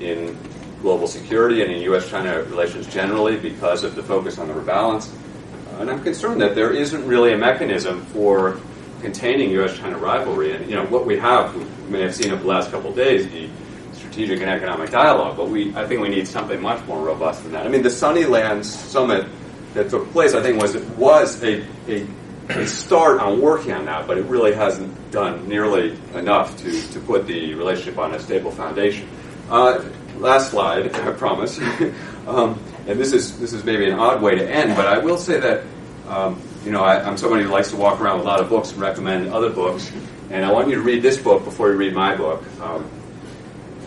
[0.00, 0.36] in
[0.82, 2.08] global security and in U.S.
[2.08, 5.10] China relations generally because of the focus on the rebalance.
[5.10, 8.60] Uh, and I'm concerned that there isn't really a mechanism for
[9.06, 10.52] containing U.S.-China rivalry.
[10.52, 12.96] And you know what we have, we may have seen over the last couple of
[12.96, 13.48] days, the
[13.92, 15.36] strategic and economic dialogue.
[15.36, 17.64] But we, I think, we need something much more robust than that.
[17.64, 19.28] I mean, the Sunnylands summit
[19.74, 22.04] that took place, I think, was was a, a,
[22.48, 26.98] a start on working on that, but it really hasn't done nearly enough to, to
[26.98, 29.08] put the relationship on a stable foundation.
[29.48, 29.84] Uh,
[30.16, 31.60] last slide, I promise.
[32.26, 35.18] um, and this is this is maybe an odd way to end, but I will
[35.18, 35.62] say that.
[36.08, 38.48] Um, you know, I, am somebody who likes to walk around with a lot of
[38.48, 39.90] books and recommend other books.
[40.30, 42.42] And I want you to read this book before you read my book.
[42.60, 42.90] Um,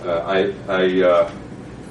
[0.06, 1.32] uh, I, I uh,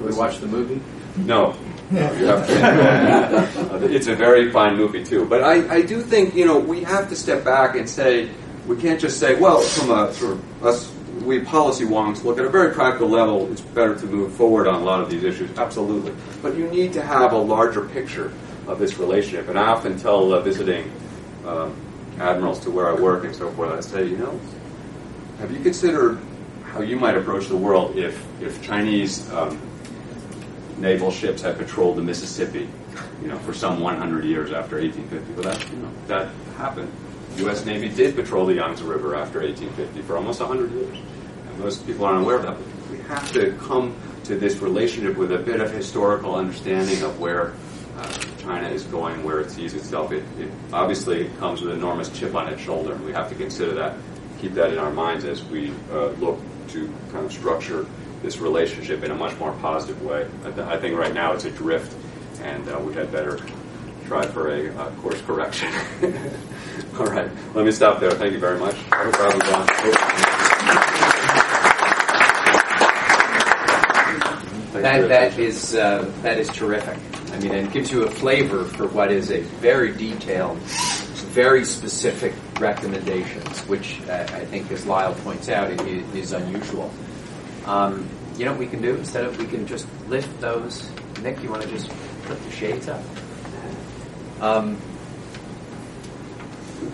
[0.01, 0.81] we watch the movie.
[1.19, 1.55] No,
[1.91, 3.85] no you have to.
[3.95, 5.27] it's a very fine movie too.
[5.27, 8.31] But I, I do think you know we have to step back and say
[8.67, 10.91] we can't just say, well, from a sort of us
[11.23, 13.53] we policy wonks look at a very practical level.
[13.53, 15.51] It's better to move forward on a lot of these issues.
[15.59, 18.33] Absolutely, but you need to have a larger picture
[18.69, 19.49] of this relationship.
[19.49, 20.93] And I often tell uh, visiting
[21.47, 21.75] um,
[22.21, 24.39] admirals to where I work and so forth, I say, you know,
[25.41, 26.19] have you considered
[26.65, 29.61] how you might approach the world if, if Chinese um,
[30.77, 32.69] naval ships had patrolled the Mississippi,
[33.23, 35.33] you know, for some 100 years after 1850?
[35.35, 36.93] Well, that, you know, that happened.
[37.39, 37.65] U.S.
[37.65, 40.99] Navy did patrol the Yangtze River after 1850 for almost 100 years.
[41.49, 42.57] And most people aren't aware of that.
[42.57, 47.19] But we have to come to this relationship with a bit of historical understanding of
[47.21, 47.55] where
[47.99, 50.13] uh, China is going, where it sees itself.
[50.13, 53.35] It, it obviously comes with an enormous chip on its shoulder, and we have to
[53.35, 53.97] consider that,
[54.41, 57.87] keep that in our minds as we uh, look to kind of structure
[58.23, 60.29] this relationship in a much more positive way.
[60.45, 61.95] I, th- I think right now it's adrift,
[62.43, 63.41] and uh, we had better
[64.07, 65.73] try for a uh, course correction.
[66.99, 68.13] All right, let me stop there.
[68.13, 68.77] Thank you very much.
[68.91, 69.67] No problem, John.
[74.83, 76.97] That, that is uh, that is terrific.
[77.33, 82.35] I mean, it gives you a flavor for what is a very detailed, very specific
[82.59, 86.91] recommendations, which uh, I think, as Lyle points out, is, is unusual.
[87.67, 90.89] Um, you know what we can do instead of we can just lift those.
[91.23, 91.91] Nick, you want to just
[92.25, 93.03] put the shades up?
[94.41, 94.81] Um,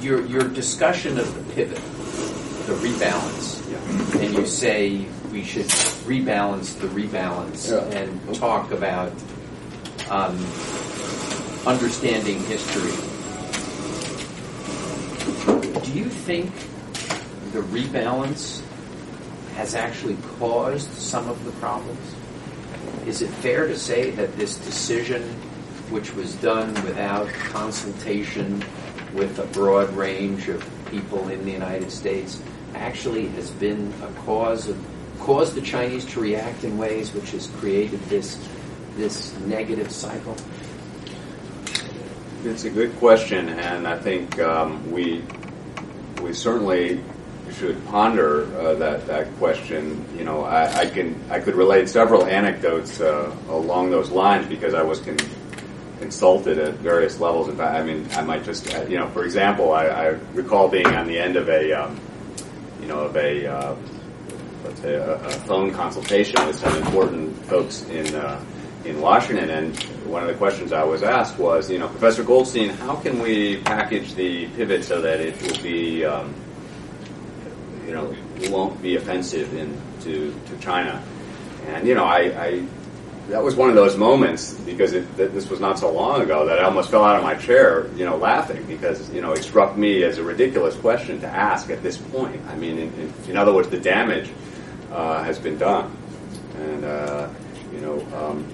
[0.00, 1.76] your your discussion of the pivot,
[2.66, 4.20] the rebalance, yeah.
[4.20, 5.66] and you say we should
[6.06, 7.98] rebalance the rebalance yeah.
[7.98, 9.12] and talk about
[10.10, 10.36] um,
[11.66, 12.92] understanding history.
[15.82, 16.52] Do you think
[17.52, 18.62] the rebalance
[19.56, 22.14] has actually caused some of the problems?
[23.06, 25.22] Is it fair to say that this decision,
[25.90, 28.64] which was done without consultation
[29.14, 32.42] with a broad range of people in the United States,
[32.74, 34.84] actually has been a cause of
[35.20, 38.36] caused the Chinese to react in ways which has created this
[38.96, 40.36] this negative cycle?
[42.44, 45.24] It's a good question, and I think um, we
[46.22, 47.00] we certainly
[47.52, 50.04] should ponder uh, that that question.
[50.16, 54.74] You know, I, I, can I could relate several anecdotes uh, along those lines because
[54.74, 55.16] I was con-
[56.00, 57.48] consulted at various levels.
[57.48, 60.68] In fact, I mean, I might just uh, you know, for example, I, I recall
[60.68, 61.98] being on the end of a um,
[62.80, 63.76] you know of a uh,
[64.64, 68.42] let's say a, a, phone consultation with some important folks in uh,
[68.84, 72.70] in Washington, and one of the questions I was asked was, you know, Professor Goldstein,
[72.70, 76.34] how can we package the pivot so that it will be um,
[77.86, 78.14] you know,
[78.50, 81.02] won't be offensive in, to, to China.
[81.68, 82.66] And, you know, I, I
[83.28, 86.58] that was one of those moments because it, this was not so long ago that
[86.58, 89.78] I almost fell out of my chair, you know, laughing because you know it struck
[89.78, 92.38] me as a ridiculous question to ask at this point.
[92.48, 94.30] I mean, in, in, in other words, the damage
[94.92, 95.96] uh, has been done,
[96.58, 97.30] and uh,
[97.72, 98.46] you know, um,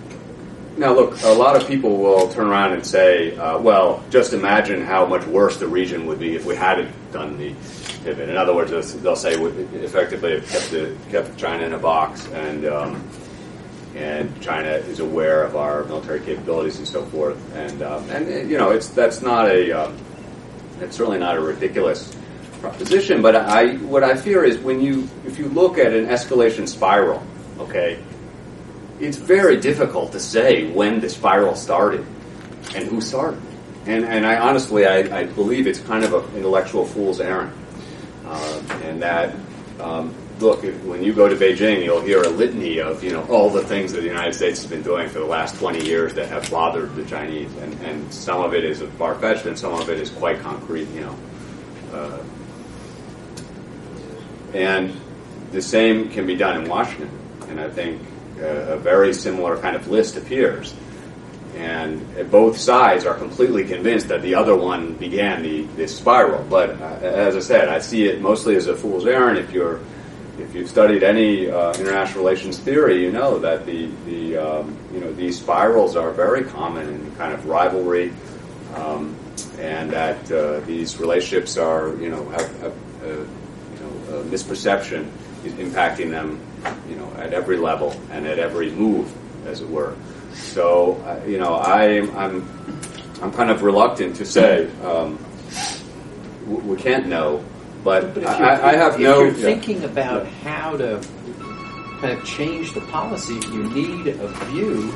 [0.76, 4.84] now look, a lot of people will turn around and say, uh, "Well, just imagine
[4.84, 7.54] how much worse the region would be if we hadn't done the
[8.04, 8.28] pivot.
[8.28, 12.66] In other words, they'll say effectively have kept, the, kept China in a box, and
[12.66, 13.08] um,
[13.94, 17.38] and China is aware of our military capabilities and so forth.
[17.54, 19.96] And um, and you know, it's that's not a um,
[20.80, 22.14] it's certainly not a ridiculous
[22.60, 23.22] proposition.
[23.22, 27.22] But I what I fear is when you if you look at an escalation spiral,
[27.58, 28.02] okay,
[29.00, 32.04] it's very difficult to say when the spiral started
[32.74, 33.40] and who started.
[33.86, 37.52] And, and I honestly, I, I believe it's kind of an intellectual fool's errand.
[38.26, 39.34] Um, and that,
[39.80, 43.24] um, look, if, when you go to Beijing, you'll hear a litany of, you know,
[43.24, 46.12] all the things that the United States has been doing for the last 20 years
[46.14, 47.52] that have bothered the Chinese.
[47.56, 51.00] And, and some of it is far-fetched and some of it is quite concrete, you
[51.00, 51.16] know.
[51.92, 52.22] Uh,
[54.52, 54.94] and
[55.52, 57.10] the same can be done in Washington.
[57.48, 58.00] And I think
[58.40, 60.74] a very similar kind of list appears
[61.60, 66.44] and both sides are completely convinced that the other one began the this spiral.
[66.48, 69.38] But uh, as I said, I see it mostly as a fool's errand.
[69.38, 69.80] If you're
[70.38, 75.00] if you've studied any uh, international relations theory, you know that the the um, you
[75.00, 78.12] know these spirals are very common in kind of rivalry,
[78.74, 79.16] um,
[79.58, 82.72] and that uh, these relationships are you know have, have
[83.02, 85.10] uh, you know misperception
[85.44, 86.40] is impacting them
[86.88, 89.12] you know at every level and at every move,
[89.46, 89.96] as it were.
[90.32, 92.48] So, uh, you know, I, I'm,
[93.22, 95.18] I'm kind of reluctant to say um,
[96.46, 97.44] we can't know,
[97.84, 99.24] but, but I, I, have if no.
[99.24, 100.30] If you're thinking about yeah.
[100.42, 101.00] how to
[102.00, 104.92] kind of change the policy, you need a view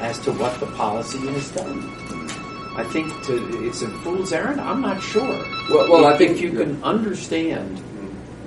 [0.00, 1.82] as to what the policy has done.
[2.76, 4.60] I think to, it's a fool's errand.
[4.60, 5.44] I'm not sure.
[5.68, 7.82] Well, well I think you can understand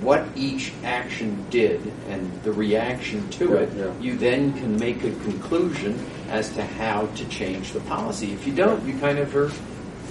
[0.02, 4.00] what each action did and the reaction to yeah, it, yeah.
[4.00, 8.34] you then can make a conclusion as to how to change the policy.
[8.34, 9.52] If you don't, you kind of are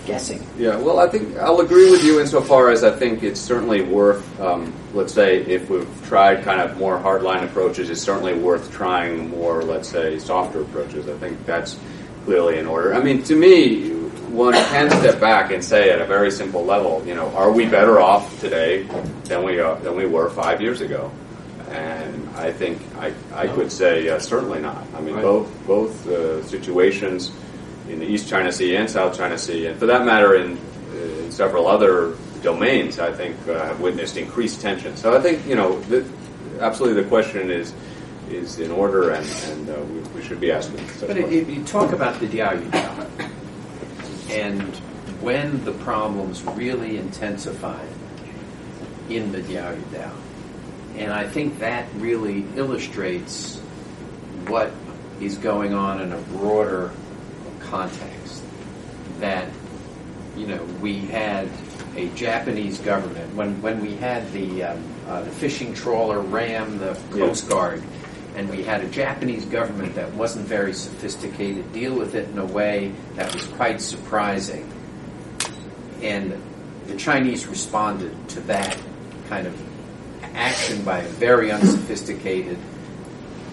[0.06, 0.44] guessing.
[0.56, 4.40] Yeah, well, I think I'll agree with you insofar as I think it's certainly worth,
[4.40, 9.30] um, let's say, if we've tried kind of more hardline approaches, it's certainly worth trying
[9.30, 11.08] more, let's say, softer approaches.
[11.08, 11.78] I think that's
[12.24, 12.94] clearly in order.
[12.94, 17.04] I mean, to me, one can step back and say at a very simple level,
[17.06, 18.84] you know, are we better off today
[19.24, 21.10] than we are, than we were five years ago?
[21.68, 24.84] And I think I, I could say uh, certainly not.
[24.94, 25.22] I mean, right.
[25.22, 27.30] both both uh, situations
[27.88, 30.58] in the East China Sea and South China Sea, and for that matter, in,
[30.94, 34.96] in several other domains, I think uh, have witnessed increased tension.
[34.96, 36.04] So I think you know, the,
[36.60, 37.72] absolutely, the question is
[38.28, 40.84] is in order, and, and uh, we, we, should be asking.
[41.00, 43.29] But if you talk about the Diaoyudao,
[44.30, 44.62] and
[45.20, 47.88] when the problems really intensified
[49.08, 50.12] in the Diaoyudao.
[50.96, 53.58] And I think that really illustrates
[54.46, 54.72] what
[55.20, 56.92] is going on in a broader
[57.60, 58.42] context.
[59.18, 59.48] That,
[60.36, 61.48] you know, we had
[61.96, 66.98] a Japanese government, when, when we had the, um, uh, the fishing trawler ram the
[67.10, 67.82] Coast Guard,
[68.40, 72.46] and we had a Japanese government that wasn't very sophisticated deal with it in a
[72.46, 74.66] way that was quite surprising.
[76.00, 76.42] And
[76.86, 78.78] the Chinese responded to that
[79.28, 79.54] kind of
[80.34, 82.56] action by a very unsophisticated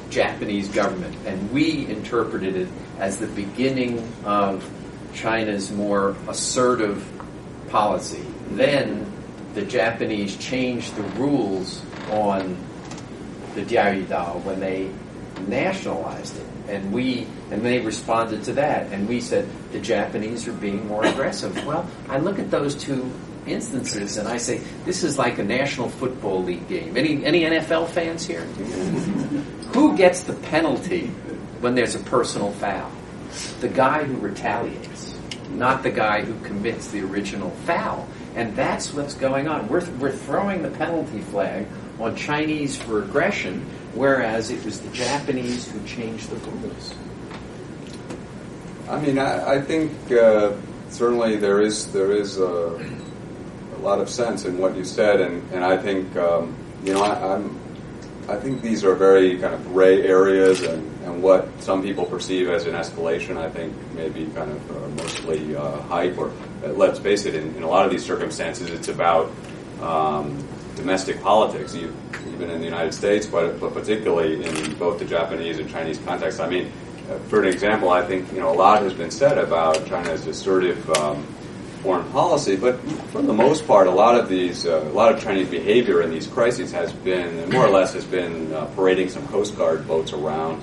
[0.09, 1.17] Japanese government.
[1.25, 4.65] And we interpreted it as the beginning of
[5.13, 7.05] China's more assertive
[7.67, 8.25] policy.
[8.51, 9.11] Then
[9.53, 12.55] the Japanese changed the rules on
[13.57, 14.89] the Diaoyudao when they
[15.47, 16.45] nationalized it.
[16.69, 21.05] And we and they responded to that, and we said the Japanese are being more
[21.05, 21.65] aggressive.
[21.65, 23.09] Well, I look at those two
[23.47, 26.97] instances and I say this is like a National Football League game.
[26.97, 28.41] Any any NFL fans here?
[29.73, 31.07] Who gets the penalty
[31.61, 32.91] when there's a personal foul?
[33.61, 35.13] The guy who retaliates,
[35.51, 38.07] not the guy who commits the original foul.
[38.35, 39.67] And that's what's going on.
[39.67, 41.65] We're, we're throwing the penalty flag
[41.99, 46.93] on Chinese for aggression, whereas it was the Japanese who changed the rules.
[48.89, 50.53] I mean, I, I think uh,
[50.89, 55.51] certainly there is there is a, a, lot of sense in what you said, and,
[55.51, 57.59] and I think um, you know I, I'm
[58.29, 62.49] I think these are very kind of gray areas, and, and what some people perceive
[62.49, 66.17] as an escalation, I think, maybe kind of uh, mostly uh, hype.
[66.17, 66.33] Or
[66.63, 69.31] let's face it, in, in, a lot of these circumstances, it's about
[69.81, 70.45] um,
[70.77, 75.69] domestic politics, even in the United States, but, but particularly in both the Japanese and
[75.69, 76.39] Chinese context.
[76.39, 76.71] I mean,
[77.09, 80.25] uh, for an example, I think you know a lot has been said about China's
[80.25, 80.89] assertive.
[80.91, 81.25] Um,
[81.87, 82.55] foreign policy.
[82.55, 82.79] But
[83.11, 86.09] for the most part, a lot of these, uh, a lot of Chinese behavior in
[86.09, 90.11] these crises has been, more or less, has been uh, parading some Coast Guard boats
[90.11, 90.61] around.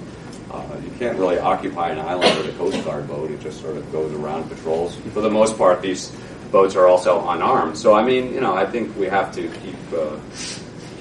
[0.51, 3.31] Uh, you can't really occupy an island with a Coast Guard boat.
[3.31, 4.97] It just sort of goes around, patrols.
[5.15, 6.13] For the most part, these
[6.55, 7.77] boats are also unarmed.
[7.77, 10.17] So, I mean, you know, I think we have to keep uh,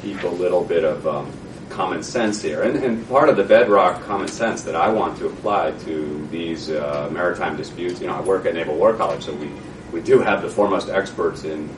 [0.01, 1.31] keep a little bit of um,
[1.69, 2.63] common sense here.
[2.63, 6.71] And, and, part of the bedrock common sense that I want to apply to these
[6.71, 9.49] uh, maritime disputes, you know, I work at Naval War College, so we
[9.91, 11.69] we do have the foremost experts in,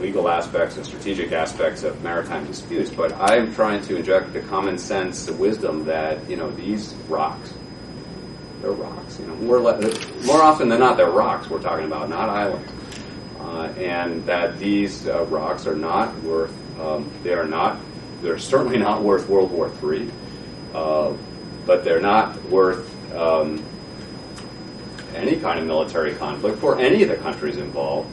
[0.00, 4.40] legal aspects and strategic aspects of maritime disputes, but I am trying to inject the
[4.40, 7.54] common sense, the wisdom that you know these rocks,
[8.60, 9.20] they're rocks.
[9.20, 9.60] You know, more
[10.30, 12.73] more often than not, they're rocks we're talking about, not islands,
[13.76, 16.52] and that these uh, rocks are not worth.
[16.80, 17.78] Um, they are not.
[18.22, 20.10] They're certainly not worth World War III,
[20.74, 21.12] uh,
[21.66, 22.90] but they're not worth.
[23.14, 23.64] Um,
[25.14, 28.10] any kind of military conflict for any of the countries involved.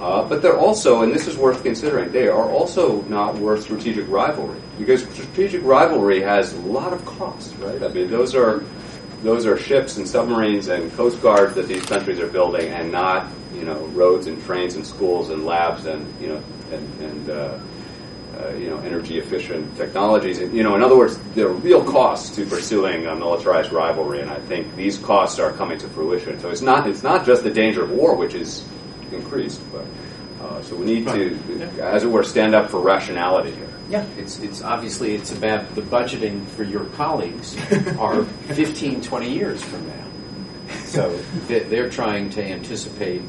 [0.00, 4.08] Uh, but they're also, and this is worth considering, they are also not worth strategic
[4.08, 7.82] rivalry because strategic rivalry has a lot of costs, right?
[7.82, 8.64] I mean, those are
[9.22, 13.28] those are ships and submarines and coast guards that these countries are building, and not
[13.62, 16.42] you know roads and trains and schools and labs and you know
[16.72, 17.58] and, and uh,
[18.40, 20.38] uh, you know, energy efficient technologies.
[20.38, 24.20] And, You know, in other words, there are real costs to pursuing a militarized rivalry,
[24.20, 26.40] and I think these costs are coming to fruition.
[26.40, 28.64] So it's not it's not just the danger of war, which is
[29.12, 29.84] increased, but
[30.42, 31.90] uh, so we need to, yeah.
[31.90, 33.68] as it were, stand up for rationality here.
[33.90, 37.56] Yeah, it's it's obviously it's about the budgeting for your colleagues
[37.98, 40.06] are 15, 20 years from now.
[40.84, 41.14] So
[41.48, 43.22] they're trying to anticipate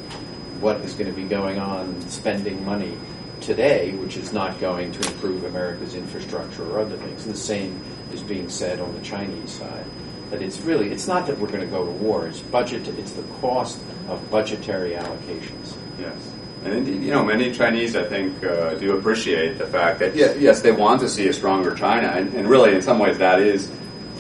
[0.64, 2.98] what is going to be going on, spending money
[3.42, 7.26] today, which is not going to improve America's infrastructure or other things.
[7.26, 7.80] And the same
[8.14, 9.86] is being said on the Chinese side.
[10.32, 12.28] That it's really it's not that we're going to go to war.
[12.28, 12.88] It's budget.
[12.88, 15.76] It's the cost of budgetary allocations.
[16.00, 16.32] Yes.
[16.64, 20.34] And indeed, you know, many Chinese, I think, uh, do appreciate the fact that, yeah,
[20.36, 23.42] yes, they want to see a stronger China, and, and really, in some ways, that
[23.42, 23.70] is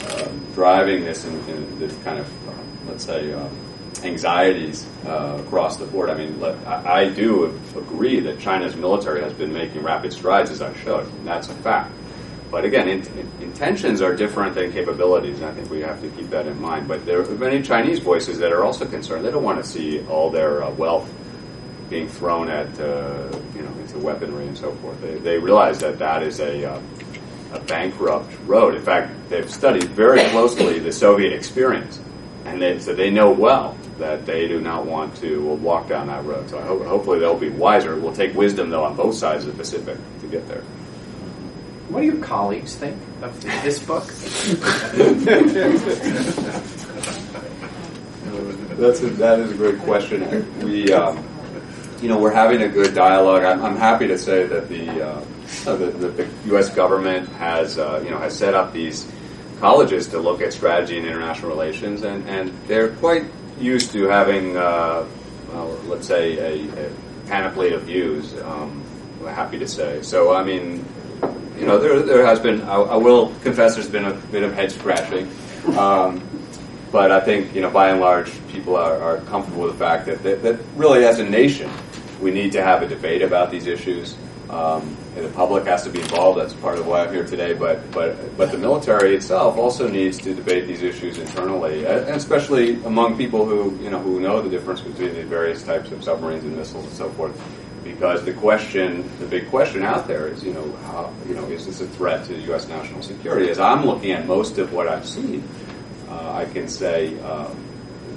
[0.01, 2.51] uh, driving this in, in, this kind of, uh,
[2.89, 3.49] let's say, um,
[4.05, 6.09] anxieties uh, across the board.
[6.09, 7.45] I mean, I, I, do
[7.75, 11.05] agree that China's military has been making rapid strides, as I showed.
[11.07, 11.91] And that's a fact.
[12.51, 16.09] But again, in, in, intentions are different than capabilities, and I think we have to
[16.09, 16.87] keep that in mind.
[16.87, 19.25] But there are many Chinese voices that are also concerned.
[19.25, 21.11] They don't want to see all their uh, wealth
[21.89, 25.01] being thrown at, uh, you know, into weaponry and so forth.
[25.01, 26.81] They, they realize that that is a, uh,
[27.53, 28.75] a bankrupt road.
[28.75, 31.99] In fact, they've studied very closely the Soviet experience,
[32.45, 36.25] and they, so they know well that they do not want to walk down that
[36.25, 36.49] road.
[36.49, 37.95] So hope, hopefully they'll be wiser.
[37.95, 40.63] We'll take wisdom, though, on both sides of the Pacific to get there.
[41.89, 44.05] What do your colleagues think of this book?
[48.73, 50.59] That's a, that is a great question.
[50.65, 51.23] We, um,
[52.01, 53.43] you know, we're having a good dialogue.
[53.43, 55.23] I'm, I'm happy to say that the, uh,
[55.65, 56.73] the, the, the U.S.
[56.73, 59.09] government has, uh, you know, has set up these
[59.63, 63.23] colleges to look at strategy and international relations, and, and they're quite
[63.61, 65.07] used to having, uh,
[65.53, 66.91] well, let's say, a, a,
[67.27, 68.37] panoply of views.
[68.41, 68.83] Um,
[69.25, 70.01] happy to say.
[70.01, 70.85] So, I mean,
[71.57, 72.61] you know, there, there has been.
[72.63, 75.31] I, I will confess, there's been a bit of head scratching.
[75.77, 76.21] Um,
[76.91, 80.07] but I think, you know, by and large, people are, are comfortable with the fact
[80.07, 81.71] that, that, that, really, as a nation,
[82.19, 84.17] we need to have a debate about these issues.
[84.49, 86.39] Um, the public has to be involved.
[86.39, 87.53] That's part of why I'm here today.
[87.53, 92.83] But but but the military itself also needs to debate these issues internally, and especially
[92.83, 96.43] among people who you know who know the difference between the various types of submarines
[96.43, 97.39] and missiles and so forth.
[97.83, 101.65] because the question, the big question out there is, you know, how, you know, is
[101.65, 102.67] this a threat to U.S.
[102.67, 103.49] national security?
[103.49, 105.43] As I'm looking at most of what I've seen,
[106.07, 107.55] uh, I can say um,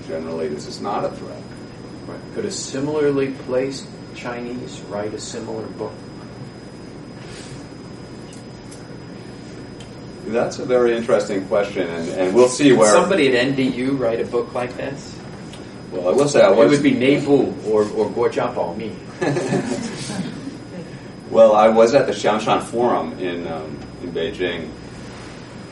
[0.06, 1.42] generally this is not a threat.
[2.06, 2.20] Right.
[2.34, 5.92] Could a similarly placed Chinese write a similar book?
[10.26, 14.24] That's a very interesting question, and, and we'll see where somebody at NDU write a
[14.24, 15.16] book like this.
[15.92, 16.66] Well, I will say I was.
[16.66, 18.90] It would be Nebu or or Guo me.
[21.30, 24.68] well, I was at the Xiangshan Forum in um, in Beijing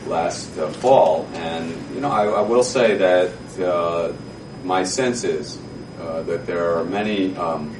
[0.06, 4.12] last uh, fall, and you know I, I will say that uh,
[4.62, 5.58] my sense is
[6.00, 7.76] uh, that there are many, um,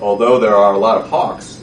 [0.00, 1.55] although there are a lot of hawks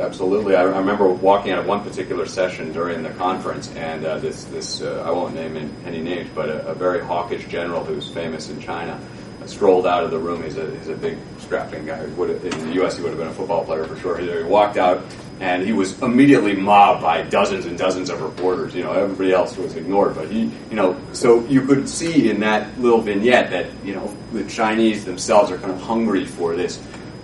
[0.00, 0.56] absolutely.
[0.56, 4.44] I, I, remember walking out of one particular session during the conference, and uh, this
[4.44, 8.48] this uh, I won't name any names, but a, a, very hawkish general who's famous
[8.48, 9.00] in China
[9.42, 10.42] uh, strolled out of the room.
[10.42, 12.02] He's a he's a big strapping guy.
[12.04, 12.96] In the U.S.
[12.96, 14.18] he would have been a football player for sure.
[14.18, 15.04] He, he walked out,
[15.40, 18.74] and he was immediately mobbed by dozens and dozens of reporters.
[18.74, 22.40] You know, everybody else was ignored, but he, you know, so you could see in
[22.40, 26.78] that little vignette that you know the Chinese themselves are kind of hungry for this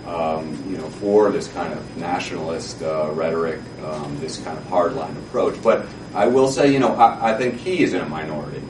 [0.07, 5.15] um, you know, for this kind of nationalist uh, rhetoric, um, this kind of hardline
[5.17, 5.61] approach.
[5.61, 5.85] But
[6.15, 8.63] I will say, you know, I, I think he is in a minority,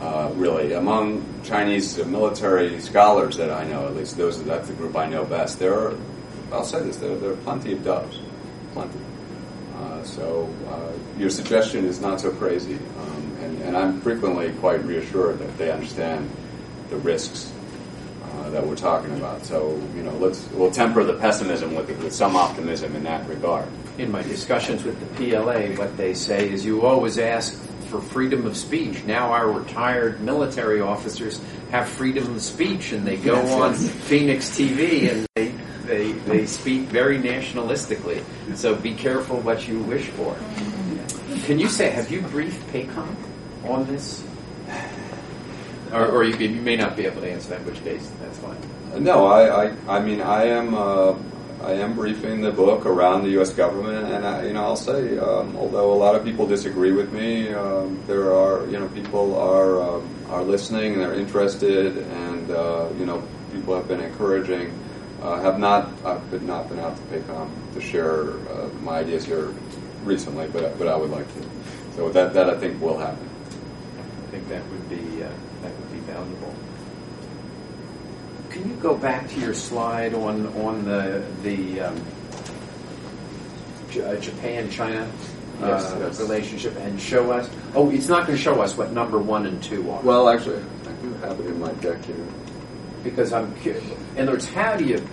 [0.00, 3.86] uh, really, among Chinese military scholars that I know.
[3.86, 5.60] At least those that's the group I know best.
[5.60, 5.96] There are,
[6.52, 8.18] I'll say this, there, there are plenty of doves,
[8.72, 8.98] plenty.
[9.76, 14.84] Uh, so uh, your suggestion is not so crazy, um, and, and I'm frequently quite
[14.84, 16.28] reassured that they understand
[16.90, 17.52] the risks
[18.50, 19.44] that we're talking about.
[19.44, 23.66] So you know, let's we'll temper the pessimism with, with some optimism in that regard.
[23.98, 27.54] In my discussions with the PLA, what they say is you always ask
[27.90, 29.04] for freedom of speech.
[29.04, 31.40] Now our retired military officers
[31.70, 33.74] have freedom of speech, and they go on.
[33.74, 35.54] Phoenix TV and they,
[35.86, 38.22] they they speak very nationalistically.
[38.54, 40.36] So be careful what you wish for.
[41.44, 43.14] Can you say have you briefed PACOM
[43.64, 44.24] on this?
[45.92, 48.38] Or, or you, you, may not be able to answer that, in which case that's
[48.38, 48.56] fine.
[49.02, 51.14] No, I, I, I mean, I am, uh,
[51.62, 53.50] I am briefing the book around the U.S.
[53.50, 57.12] government, and I, you know, I'll say, um, although a lot of people disagree with
[57.12, 62.50] me, um, there are, you know, people are uh, are listening and they're interested, and
[62.50, 63.22] uh, you know,
[63.52, 64.72] people have been encouraging.
[65.22, 69.26] Uh, have not, I've been, not been out to PACOM to share uh, my ideas
[69.26, 69.52] here
[70.02, 71.50] recently, but but I would like to.
[71.96, 73.29] So that that I think will happen.
[74.30, 75.28] I think that would be uh,
[76.06, 76.54] valuable.
[78.48, 82.00] Can you go back to your slide on on the the um,
[83.90, 85.10] uh, Japan China
[85.60, 86.20] uh, yes, yes.
[86.20, 87.50] relationship and show us?
[87.74, 90.00] Oh, it's not going to show us what number one and two are.
[90.02, 92.24] Well, actually, I do have it in my deck here.
[93.02, 93.84] Because I'm curious.
[94.14, 95.04] In other words, how do you?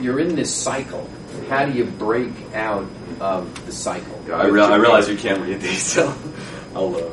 [0.00, 1.06] You're in this cycle.
[1.50, 2.86] How do you break out
[3.20, 4.24] of the cycle?
[4.26, 6.16] Yeah, I, real, I, realize you can't read these, so
[6.74, 6.96] I'll.
[6.96, 7.10] Uh,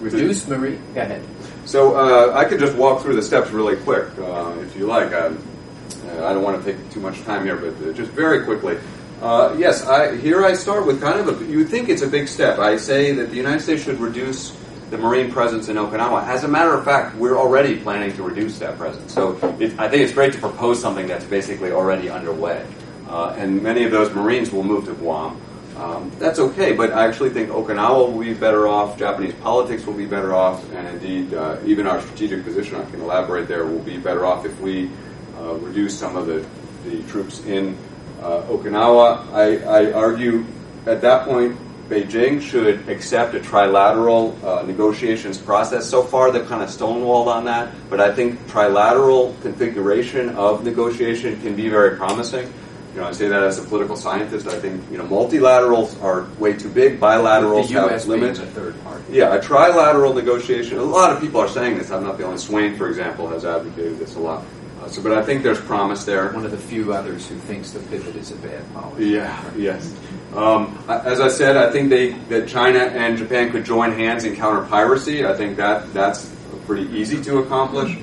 [0.00, 0.78] Reduce Marie.
[0.94, 1.22] Go ahead.
[1.66, 5.12] So uh, I could just walk through the steps really quick, uh, if you like.
[5.12, 8.78] I, I, don't want to take too much time here, but uh, just very quickly.
[9.20, 11.44] Uh, yes, I, here I start with kind of a.
[11.44, 12.58] You think it's a big step.
[12.58, 14.56] I say that the United States should reduce
[14.90, 16.26] the Marine presence in Okinawa.
[16.26, 19.12] As a matter of fact, we're already planning to reduce that presence.
[19.12, 22.66] So it, I think it's great to propose something that's basically already underway.
[23.08, 25.40] Uh, and many of those Marines will move to Guam.
[25.80, 29.94] Um, that's okay, but I actually think Okinawa will be better off, Japanese politics will
[29.94, 33.78] be better off, and indeed, uh, even our strategic position, I can elaborate there, will
[33.78, 34.90] be better off if we
[35.38, 36.46] uh, reduce some of the,
[36.84, 37.78] the troops in
[38.20, 39.32] uh, Okinawa.
[39.32, 39.56] I,
[39.86, 40.44] I, argue
[40.84, 41.56] at that point,
[41.88, 45.88] Beijing should accept a trilateral uh, negotiations process.
[45.88, 51.40] So far, they've kind of stonewalled on that, but I think trilateral configuration of negotiation
[51.40, 52.52] can be very promising.
[52.94, 54.48] You know, I say that as a political scientist.
[54.48, 56.98] I think you know multilaterals are way too big.
[56.98, 58.40] Bilaterals the have limits.
[58.40, 59.04] A third party.
[59.10, 60.78] Yeah, a trilateral negotiation.
[60.78, 61.90] A lot of people are saying this.
[61.90, 62.38] I'm not the only.
[62.38, 64.44] Swaine, for example, has advocated this a lot.
[64.80, 66.32] Uh, so, but I think there's promise there.
[66.32, 69.10] One of the few others who thinks the pivot is a bad policy.
[69.10, 69.50] Yeah.
[69.56, 69.94] Yes.
[70.34, 74.36] Um, as I said, I think they that China and Japan could join hands and
[74.36, 75.24] counter piracy.
[75.24, 76.34] I think that that's
[76.66, 77.98] pretty easy to accomplish.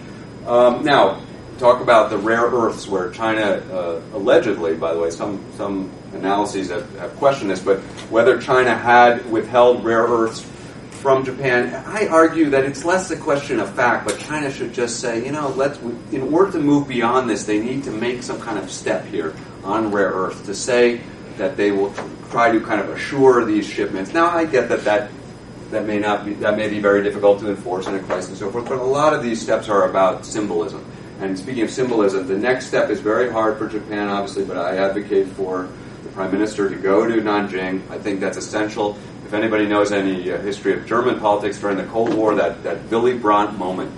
[0.45, 1.21] Um, now,
[1.57, 3.41] talk about the rare earths, where China
[3.71, 7.79] uh, allegedly, by the way, some some analyses have, have questioned this, but
[8.09, 10.41] whether China had withheld rare earths
[10.91, 14.99] from Japan, I argue that it's less a question of fact, but China should just
[14.99, 15.79] say, you know, let's
[16.11, 19.35] in order to move beyond this, they need to make some kind of step here
[19.63, 21.01] on rare earths to say
[21.37, 21.93] that they will
[22.31, 24.13] try to kind of assure these shipments.
[24.13, 25.11] Now, I get that that
[25.71, 28.37] that may not be that may be very difficult to enforce in a crisis and
[28.37, 30.83] so forth, but a lot of these steps are about symbolism.
[31.19, 34.77] And speaking of symbolism, the next step is very hard for Japan, obviously, but I
[34.77, 35.67] advocate for
[36.03, 37.89] the Prime Minister to go to Nanjing.
[37.89, 38.97] I think that's essential.
[39.25, 42.83] If anybody knows any uh, history of German politics during the Cold War, that, that
[42.89, 43.91] Willy Brandt moment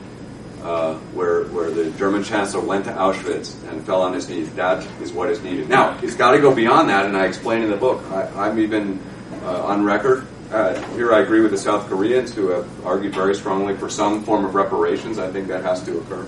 [0.63, 4.85] uh, where, where the German Chancellor went to Auschwitz and fell on his knees, that
[5.01, 5.69] is what is needed.
[5.69, 8.01] Now, he's got to go beyond that, and I explain in the book.
[8.11, 8.99] I, am even
[9.43, 10.25] uh, on record.
[10.51, 14.23] Uh, here I agree with the South Koreans who have argued very strongly for some
[14.23, 15.19] form of reparations.
[15.19, 16.25] I think that has to occur.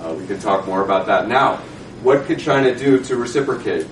[0.00, 1.28] Uh, we can talk more about that.
[1.28, 1.56] Now,
[2.02, 3.86] what could China do to reciprocate?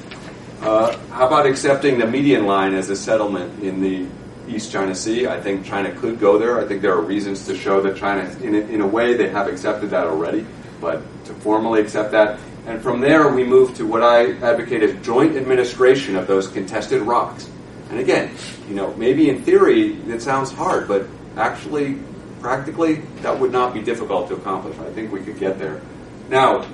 [0.63, 4.07] Uh, how about accepting the median line as a settlement in the
[4.49, 5.27] East China Sea?
[5.27, 6.61] I think China could go there.
[6.61, 9.29] I think there are reasons to show that China, in a, in a way, they
[9.29, 10.47] have accepted that already,
[10.81, 12.39] but to formally accept that.
[12.67, 17.03] And from there, we move to what I advocate as joint administration of those contested
[17.03, 17.49] rocks.
[17.91, 18.35] And again,
[18.69, 21.99] you know, maybe in theory it sounds hard, but actually,
[22.41, 24.77] practically, that would not be difficult to accomplish.
[24.79, 25.81] I think we could get there.
[26.29, 26.67] Now,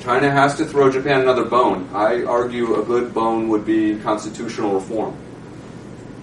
[0.00, 1.88] China has to throw Japan another bone.
[1.94, 5.16] I argue a good bone would be constitutional reform.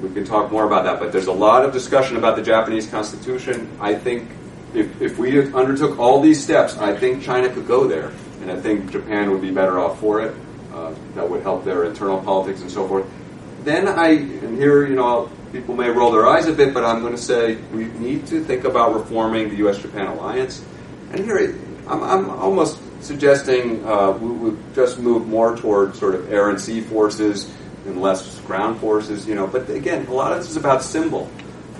[0.01, 2.87] We can talk more about that, but there's a lot of discussion about the Japanese
[2.87, 3.69] constitution.
[3.81, 4.29] I think
[4.73, 8.11] if, if we undertook all these steps, I think China could go there,
[8.41, 10.35] and I think Japan would be better off for it.
[10.73, 13.05] Uh, that would help their internal politics and so forth.
[13.63, 17.01] Then I, and here, you know, people may roll their eyes a bit, but I'm
[17.01, 20.63] going to say we need to think about reforming the U.S.-Japan alliance.
[21.11, 21.55] And here,
[21.89, 26.61] I'm, I'm almost suggesting uh, we would just move more toward sort of air and
[26.61, 27.51] sea forces
[27.85, 29.47] and less ground forces, you know.
[29.47, 31.29] But again, a lot of this is about symbol.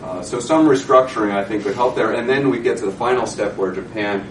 [0.02, 2.14] Uh, so some restructuring, I think, would help there.
[2.14, 4.26] And then we get to the final step where Japan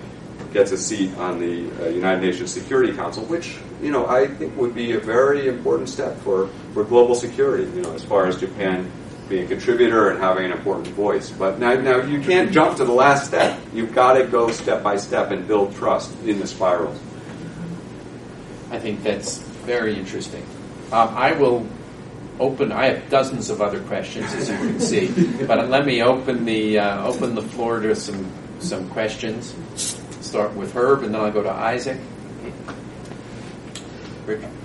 [0.53, 4.57] gets a seat on the uh, United Nations Security Council, which, you know, I think
[4.57, 8.41] would be a very important step for, for global security, you know, as far as
[8.41, 8.91] Japan
[9.29, 11.31] being a contributor and having an important voice.
[11.31, 13.61] But now, now you can't jump to the last step.
[13.75, 16.99] You've got to go step by step and build trust in the spirals.
[18.71, 20.45] I think that's very interesting.
[20.93, 21.67] Um, I will
[22.41, 22.73] open.
[22.73, 26.79] I have dozens of other questions, as you can see, but let me open the
[26.79, 29.55] uh, open the floor to some some questions.
[30.21, 31.99] Start with Herb, and then I'll go to Isaac.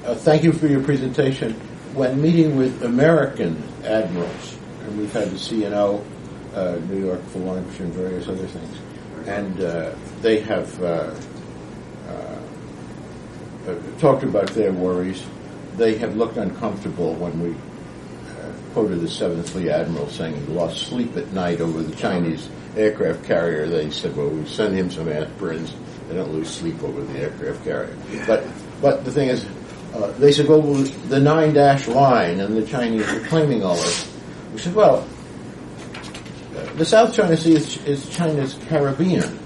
[0.05, 1.55] Uh, thank you for your presentation.
[1.93, 6.03] When meeting with American admirals, and we've had the CNO,
[6.55, 8.77] uh, New York for lunch, and various other things,
[9.27, 11.13] and uh, they have uh,
[12.07, 12.39] uh,
[13.67, 15.23] uh, talked about their worries.
[15.77, 17.55] They have looked uncomfortable when we
[18.73, 23.23] quoted the Seventh Fleet Admiral saying he lost sleep at night over the Chinese aircraft
[23.23, 23.67] carrier.
[23.67, 25.71] They said, "Well, we send him some aspirins.
[26.09, 28.43] They don't lose sleep over the aircraft carrier." But
[28.81, 29.45] but the thing is,
[29.93, 34.11] uh, they said, well, the nine dash line, and the Chinese are claiming all this.
[34.51, 35.07] We said, well,
[36.75, 39.39] the South China Sea is, is China's Caribbean,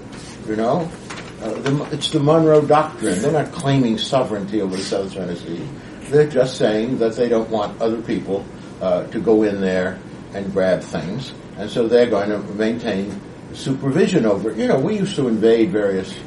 [0.46, 0.90] you know?
[1.42, 3.20] Uh, the, it's the Monroe Doctrine.
[3.20, 5.68] They're not claiming sovereignty over the South China Sea.
[6.08, 8.44] They're just saying that they don't want other people
[8.80, 9.98] uh, to go in there
[10.34, 11.32] and grab things.
[11.56, 13.20] And so they're going to maintain
[13.52, 14.56] supervision over it.
[14.56, 16.18] You know, we used to invade various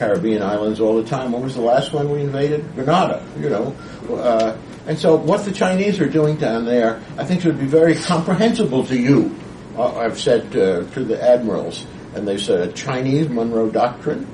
[0.00, 1.30] Caribbean islands all the time.
[1.32, 2.74] What was the last one we invaded?
[2.74, 3.76] Grenada, you know.
[4.08, 7.94] Uh, and so what the Chinese are doing down there, I think should be very
[7.94, 9.36] comprehensible to you.
[9.76, 11.84] Uh, I've said uh, to the admirals,
[12.14, 14.26] and they said a Chinese Monroe Doctrine.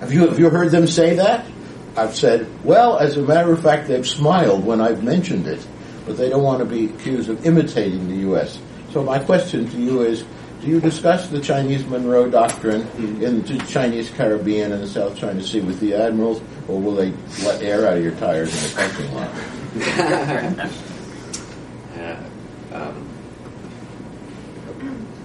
[0.00, 1.46] Have you have you heard them say that?
[1.96, 5.66] I've said, well, as a matter of fact, they've smiled when I've mentioned it,
[6.04, 8.60] but they don't want to be accused of imitating the U.S.
[8.92, 10.24] So my question to you is,
[10.62, 13.22] you discuss the Chinese Monroe Doctrine mm-hmm.
[13.22, 17.12] in the Chinese Caribbean and the South China Sea with the admirals, or will they
[17.42, 19.30] let air out of your tires in the parking lot?
[21.96, 22.22] yeah,
[22.72, 23.08] um,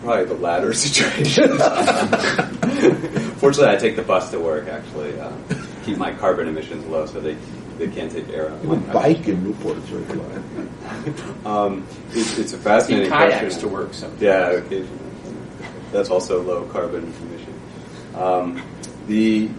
[0.02, 1.58] probably the latter situation.
[3.38, 4.68] Fortunately, I take the bus to work.
[4.68, 5.34] Actually, uh,
[5.84, 7.36] keep my carbon emissions low, so they
[7.78, 8.64] they can't take air out.
[8.64, 10.22] Of my bike in Newport is very
[11.46, 13.50] um, it's, it's a fascinating question.
[13.60, 13.94] to work.
[13.94, 14.10] So.
[14.20, 15.05] Yeah, occasionally
[15.96, 17.54] that's also low carbon emission.
[18.16, 18.62] Um,
[19.08, 19.50] the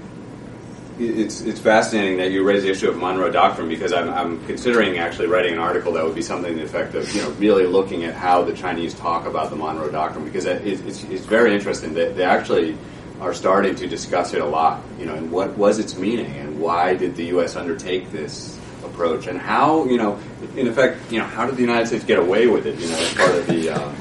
[0.99, 4.97] it's it's fascinating that you raise the issue of Monroe Doctrine because I'm, I'm considering
[4.97, 7.66] actually writing an article that would be something to the effect of you know really
[7.66, 11.55] looking at how the Chinese talk about the Monroe Doctrine because it, it's, it's very
[11.55, 11.93] interesting.
[11.93, 12.78] They, they actually
[13.20, 14.82] are starting to discuss it a lot.
[14.99, 17.57] You know, and what was its meaning and why did the U.S.
[17.57, 20.18] undertake this approach and how you know
[20.57, 22.78] in effect you know how did the United States get away with it?
[22.78, 23.93] You know, as part of the uh,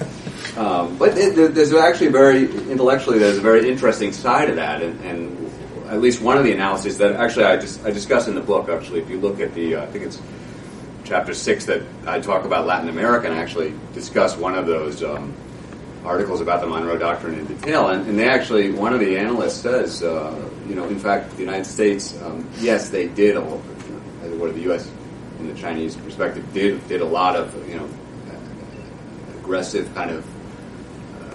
[0.57, 4.99] um, but it, there's actually very intellectually there's a very interesting side of that, and,
[5.01, 5.51] and,
[5.85, 8.69] at least one of the analyses that actually I just I discuss in the book.
[8.69, 10.19] Actually, if you look at the uh, I think it's
[11.03, 15.03] chapter six that I talk about Latin America and I actually discuss one of those
[15.03, 15.31] um,
[16.03, 19.61] articles about the Monroe Doctrine in detail, and, and they actually, one of the analysts
[19.61, 24.53] says, uh, you know, in fact, the United States, um, yes, they did, a, what
[24.53, 24.89] the U.S.
[25.39, 27.89] in the Chinese perspective did did a lot of, you know,
[29.37, 30.25] aggressive kind of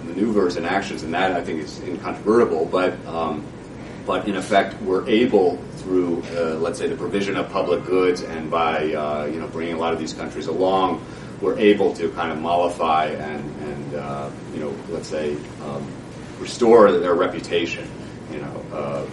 [0.05, 2.65] maneuvers and actions, and that I think is incontrovertible.
[2.65, 3.45] But um,
[4.05, 8.49] but in effect, we're able through, uh, let's say, the provision of public goods, and
[8.49, 11.03] by uh, you know bringing a lot of these countries along,
[11.41, 15.85] we're able to kind of mollify and and uh, you know let's say um,
[16.41, 17.87] restore their reputation,
[18.31, 19.05] you know, uh,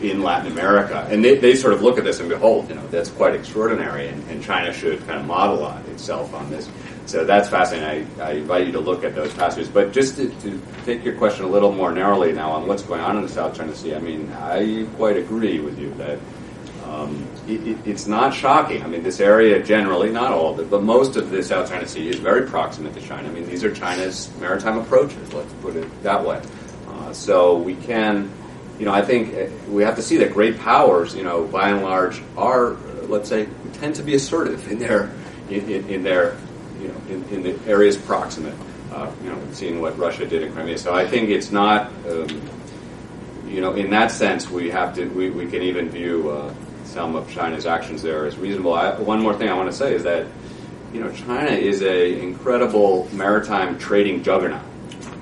[0.00, 2.86] in Latin America, and they, they sort of look at this and behold, you know,
[2.88, 6.68] that's quite extraordinary, and, and China should kind of model on itself on this.
[7.12, 8.08] So that's fascinating.
[8.18, 9.68] I, I, invite you to look at those passages.
[9.68, 13.02] But just to, to, take your question a little more narrowly now on what's going
[13.02, 16.18] on in the South China Sea, I mean, I quite agree with you that
[16.86, 18.82] um, it, it, it's not shocking.
[18.82, 21.86] I mean, this area generally, not all of it, but most of the South China
[21.86, 23.28] Sea is very proximate to China.
[23.28, 26.40] I mean, these are China's maritime approaches, let's put it that way.
[26.88, 28.32] Uh, so we can,
[28.78, 31.68] you know, I think uh, we have to see that great powers, you know, by
[31.68, 32.70] and large, are,
[33.02, 35.12] let's say, tend to be assertive in their
[35.50, 36.38] in, in, in their
[36.82, 38.54] you know, in, in the areas proximate.
[38.92, 40.76] Uh, you know, seeing what Russia did in Crimea.
[40.76, 42.42] So I think it's not, um,
[43.46, 46.52] you know, in that sense, we have to, we, we can even view uh,
[46.84, 48.74] some of China's actions there as reasonable.
[48.74, 50.26] I, one more thing I want to say is that,
[50.92, 54.60] you know, China is a incredible maritime trading juggernaut.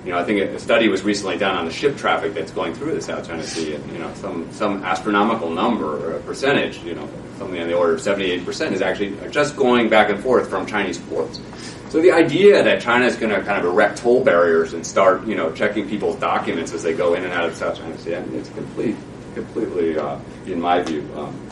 [0.05, 2.75] You know, I think a study was recently done on the ship traffic that's going
[2.75, 6.95] through the South China Sea, and you know, some some astronomical number or percentage, you
[6.95, 7.09] know,
[7.39, 10.99] something on the order of 78% is actually just going back and forth from Chinese
[10.99, 11.41] ports.
[11.91, 15.27] So the idea that China is going to kind of erect toll barriers and start,
[15.27, 18.15] you know, checking people's documents as they go in and out of South China Sea,
[18.15, 18.97] I mean, it's complete,
[19.35, 20.17] completely, uh,
[20.47, 21.51] in my view, um,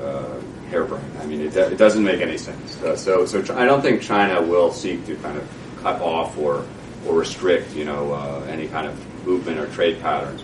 [0.00, 1.18] uh, harebrained.
[1.20, 2.80] I mean, it, it, doesn't make any sense.
[2.80, 5.46] Uh, so, so I don't think China will seek to kind of
[5.82, 6.64] cut off or
[7.06, 10.42] or restrict, you know, uh, any kind of movement or trade patterns.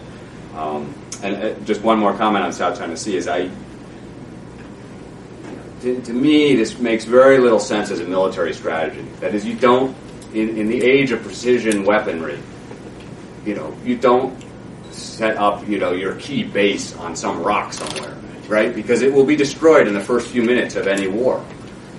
[0.54, 3.50] Um, and uh, just one more comment on South China Sea is I,
[5.82, 9.02] to, to, me, this makes very little sense as a military strategy.
[9.20, 9.96] That is, you don't,
[10.32, 12.38] in, in the age of precision weaponry,
[13.44, 14.36] you know, you don't
[14.92, 18.16] set up, you know, your key base on some rock somewhere,
[18.48, 18.74] right?
[18.74, 21.44] Because it will be destroyed in the first few minutes of any war.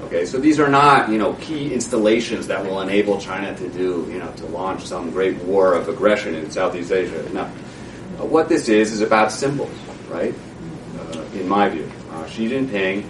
[0.03, 4.07] Okay, so these are not, you know, key installations that will enable China to do,
[4.11, 7.29] you know, to launch some great war of aggression in Southeast Asia.
[7.31, 7.41] No.
[7.41, 9.77] Uh, what this is is about symbols,
[10.09, 10.33] right?
[10.97, 13.05] Uh, in my view, uh, Xi Jinping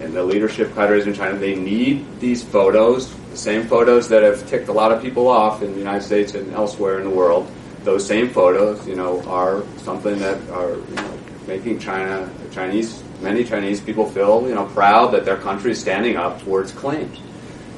[0.00, 4.46] and the leadership cadres in China they need these photos, the same photos that have
[4.48, 7.50] ticked a lot of people off in the United States and elsewhere in the world.
[7.84, 13.44] Those same photos, you know, are something that are you know, making China, Chinese, many
[13.44, 17.18] Chinese people feel you know proud that their country is standing up for its claims.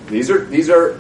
[0.08, 0.98] These are these are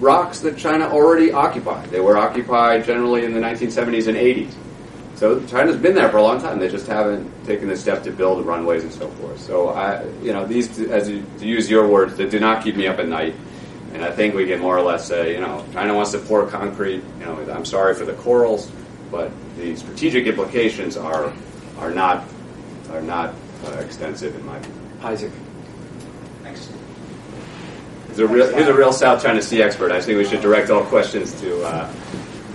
[0.00, 1.90] rocks that China already occupied.
[1.90, 4.52] They were occupied generally in the 1970s and 80s.
[5.16, 6.58] So China's been there for a long time.
[6.58, 9.40] They just haven't taken the step to build runways and so forth.
[9.40, 12.76] So I, you know, these, as you, to use your words, that do not keep
[12.76, 13.34] me up at night.
[13.92, 16.46] And I think we can more or less say, you know, China wants to pour
[16.46, 17.02] concrete.
[17.18, 18.70] You know, I'm sorry for the corals,
[19.10, 21.32] but the strategic implications are
[21.78, 22.24] are not
[22.90, 23.34] are not
[23.66, 24.72] uh, extensive in my view.
[25.02, 25.32] Isaac.
[26.42, 26.70] Thanks.
[28.08, 29.92] He's a real, he's a real South China Sea expert.
[29.92, 31.62] I think we should direct all questions to.
[31.62, 31.92] Uh,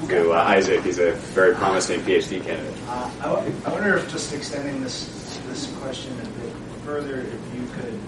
[0.10, 0.84] to uh, Isaac.
[0.84, 2.74] He's a very promising PhD candidate.
[2.88, 6.54] Uh, I, w- I wonder if just extending this this question a bit
[6.84, 8.00] further, if you could,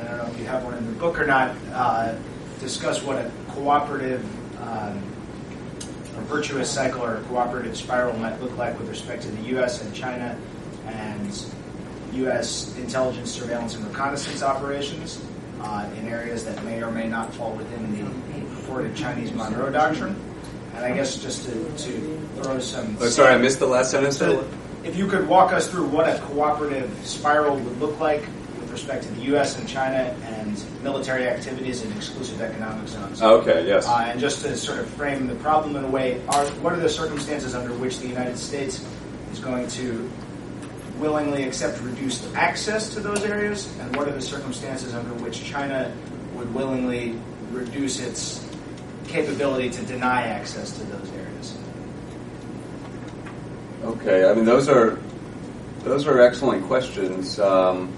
[0.00, 2.14] I don't know if you have one in the book or not, uh,
[2.60, 4.22] discuss what a cooperative,
[4.62, 4.98] um,
[6.16, 9.82] a virtuous cycle or a cooperative spiral might look like with respect to the U.S.
[9.82, 10.38] and China
[10.86, 11.44] and
[12.12, 12.76] U.S.
[12.78, 15.24] intelligence, surveillance, and reconnaissance operations
[15.60, 20.16] uh, in areas that may or may not fall within the purported Chinese Monroe Doctrine.
[20.78, 22.96] And I guess just to, to throw some.
[23.00, 24.16] Oh, sorry, I missed the last sentence.
[24.16, 24.48] So
[24.84, 28.20] if you could walk us through what a cooperative spiral would look like
[28.60, 29.58] with respect to the U.S.
[29.58, 33.20] and China and military activities in exclusive economic zones.
[33.20, 33.88] Okay, yes.
[33.88, 36.80] Uh, and just to sort of frame the problem in a way, are, what are
[36.80, 38.86] the circumstances under which the United States
[39.32, 40.08] is going to
[40.98, 45.92] willingly accept reduced access to those areas, and what are the circumstances under which China
[46.34, 47.18] would willingly
[47.50, 48.47] reduce its
[49.08, 51.56] capability to deny access to those areas?
[53.84, 54.98] Okay, I mean those are
[55.84, 57.38] those are excellent questions.
[57.38, 57.92] Um,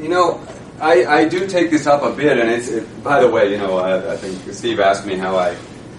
[0.00, 0.40] you know,
[0.80, 3.58] I, I do take this up a bit, and it's it, by the way, you
[3.58, 5.54] know, I, I, think Steve asked me how I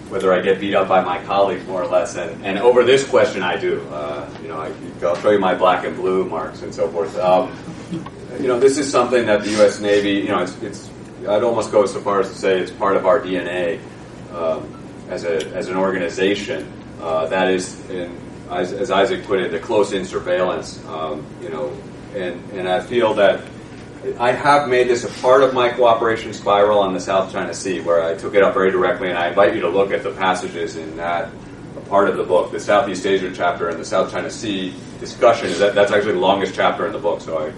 [0.08, 3.08] whether I get beat up by my colleagues more or less, and, and over this
[3.08, 3.82] question I do.
[3.90, 4.70] Uh, you know, I,
[5.02, 7.18] will show you my black and blue marks and so forth.
[7.20, 7.56] Um,
[8.40, 9.82] you know, this is something that the U.S.
[9.82, 10.90] Navy, you know, it's, it's
[11.28, 13.80] I'd almost go so far as to say it's part of our DNA
[14.34, 16.72] um, as, a, as an organization.
[17.02, 18.16] Uh, that is, in,
[18.50, 20.84] as, as, Isaac put it, the close-in surveillance.
[20.86, 21.76] Um, you know,
[22.16, 23.44] and and I feel that
[24.18, 27.82] I have made this a part of my cooperation spiral on the South China Sea,
[27.82, 30.12] where I took it up very directly, and I invite you to look at the
[30.12, 31.30] passages in that
[31.90, 35.52] part of the book, the Southeast Asia chapter and the South China Sea discussion.
[35.60, 37.54] That, that's actually the longest chapter in the book, so I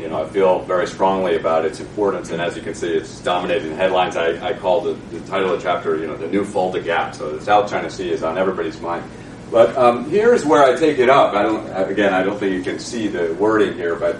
[0.00, 3.20] you know, I feel very strongly about its importance, and as you can see, it's
[3.20, 4.16] dominating headlines.
[4.16, 7.14] I, I call the, the, title of the chapter, you know, the new Fulda Gap.
[7.14, 9.08] So the South China Sea is on everybody's mind.
[9.50, 11.34] But um, here's where I take it up.
[11.34, 14.16] I don't, again, I don't think you can see the wording here, but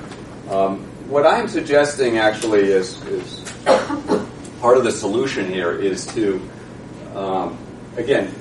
[0.51, 3.53] um, what I'm suggesting actually is, is,
[4.61, 6.41] part of the solution here is to,
[7.15, 7.57] um,
[7.97, 8.35] again,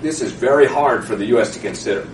[0.00, 1.52] this is very hard for the U.S.
[1.54, 2.08] to consider.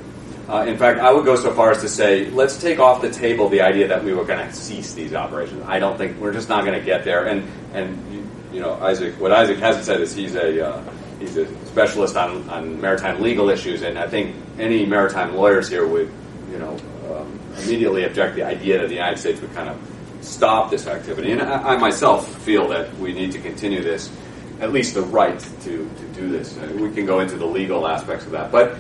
[0.49, 3.11] Uh, in fact, I would go so far as to say, let's take off the
[3.11, 5.65] table the idea that we were going to cease these operations.
[5.67, 7.27] I don't think we're just not going to get there.
[7.27, 10.83] And and you, you, know, Isaac, what Isaac hasn't said is he's a uh,
[11.21, 15.87] he's a specialist on, on maritime legal issues, and I think any maritime lawyers here
[15.87, 16.11] would,
[16.51, 16.77] you know,
[17.11, 19.79] um, immediately object the idea that the United States would kind of
[20.23, 21.33] stop this activity.
[21.33, 24.11] And I, I myself feel that we need to continue this,
[24.61, 26.57] at least the right to, to do this.
[26.57, 28.77] Uh, we can go into the legal aspects of that, but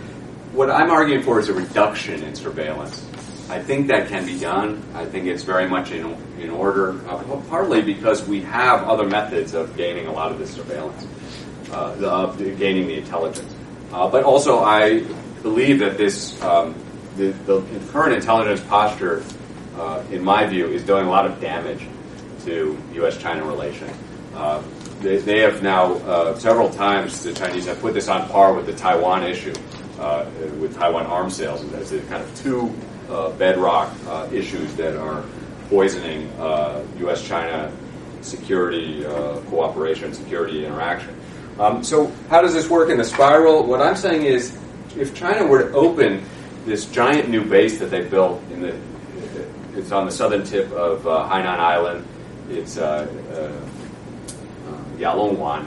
[0.53, 3.07] what I'm arguing for is a reduction in surveillance.
[3.48, 4.82] I think that can be done.
[4.94, 9.55] I think it's very much in, in order, uh, partly because we have other methods
[9.55, 11.07] of gaining a lot of this surveillance,
[11.70, 13.55] uh, the, gaining the intelligence.
[13.92, 15.00] Uh, but also, I
[15.42, 16.74] believe that this, um,
[17.16, 19.22] the, the, current intelligence posture,
[19.76, 21.86] uh, in my view, is doing a lot of damage
[22.44, 23.92] to U.S.-China relations.
[24.34, 24.62] Uh,
[25.00, 28.66] they, they, have now uh, several times the Chinese have put this on par with
[28.66, 29.55] the Taiwan issue
[30.03, 30.26] uh,
[30.59, 32.74] with Taiwan arms sales as the kind of two
[33.09, 35.24] uh, bedrock uh, issues that are
[35.68, 36.22] poisoning
[36.98, 37.72] U.S.-China
[38.20, 39.05] security
[39.48, 41.18] cooperation, security interaction.
[41.59, 43.66] Um, so how does this work in the spiral?
[43.66, 44.57] What I'm saying is,
[44.96, 46.24] if China were to open
[46.64, 48.76] this giant new base that they built in the,
[49.76, 52.07] it's on the southern tip of uh, Hainan Island.
[52.50, 55.66] It's uh, uh, Yalongwan.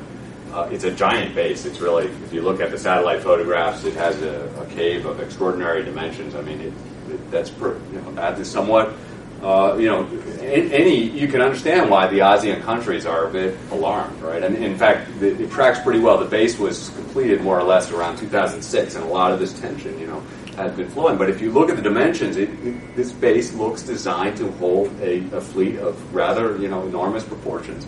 [0.56, 1.66] Uh, it's a giant base.
[1.66, 5.20] It's really, if you look at the satellite photographs, it has a, a cave of
[5.20, 6.34] extraordinary dimensions.
[6.34, 6.74] I mean, it,
[7.10, 8.94] it, that's you know that is somewhat,
[9.42, 10.08] uh, you know,
[10.40, 14.42] any you can understand why the ASEAN countries are a bit alarmed, right?
[14.42, 16.18] And in fact, it, it tracks pretty well.
[16.18, 20.00] The base was completed more or less around 2006, and a lot of this tension,
[20.00, 20.24] you know,
[20.56, 21.18] has been flowing.
[21.18, 25.18] But if you look at the dimensions, it, this base looks designed to hold a,
[25.36, 27.86] a, fleet of rather, you know, enormous proportions.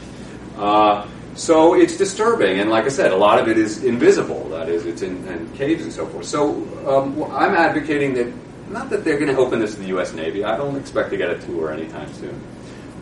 [0.57, 1.07] Uh,
[1.37, 4.49] so it's disturbing, and like I said, a lot of it is invisible.
[4.49, 6.25] That is, it's in, in caves and so forth.
[6.25, 6.55] So
[6.87, 8.33] um, I'm advocating that
[8.69, 10.13] not that they're going to open this to the U.S.
[10.13, 10.43] Navy.
[10.43, 12.41] I don't expect to get a tour anytime soon.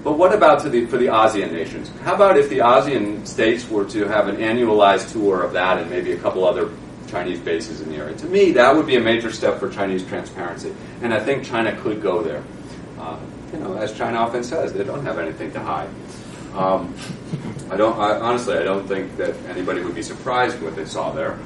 [0.04, 1.90] But what about the, for the ASEAN nations?
[2.04, 5.90] How about if the ASEAN states were to have an annualized tour of that and
[5.90, 6.70] maybe a couple other
[7.08, 8.16] Chinese bases in the area?
[8.18, 11.76] To me, that would be a major step for Chinese transparency, and I think China
[11.82, 12.44] could go there.
[13.00, 13.18] Uh,
[13.52, 15.90] you know, as China often says, they don't have anything to hide.
[16.54, 16.94] Um,
[17.70, 18.58] I don't I, honestly.
[18.58, 21.38] I don't think that anybody would be surprised what they saw there,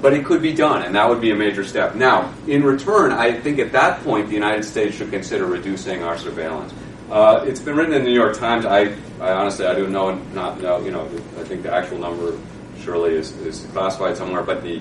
[0.00, 1.94] but it could be done, and that would be a major step.
[1.94, 6.18] Now, in return, I think at that point the United States should consider reducing our
[6.18, 6.72] surveillance.
[7.10, 8.64] Uh, it's been written in the New York Times.
[8.64, 10.80] I, I honestly, I don't know, not know.
[10.80, 11.04] You know,
[11.38, 12.38] I think the actual number
[12.80, 14.80] surely is, is classified somewhere, but the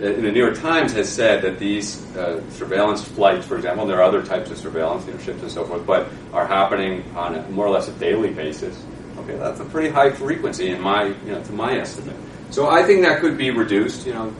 [0.00, 3.90] in the New York Times has said that these uh, surveillance flights, for example, and
[3.90, 7.04] there are other types of surveillance, you know, ships and so forth, but are happening
[7.14, 8.82] on a, more or less a daily basis.
[9.28, 12.16] Okay, that's a pretty high frequency in my, you know, to my estimate.
[12.50, 14.34] So I think that could be reduced, you know,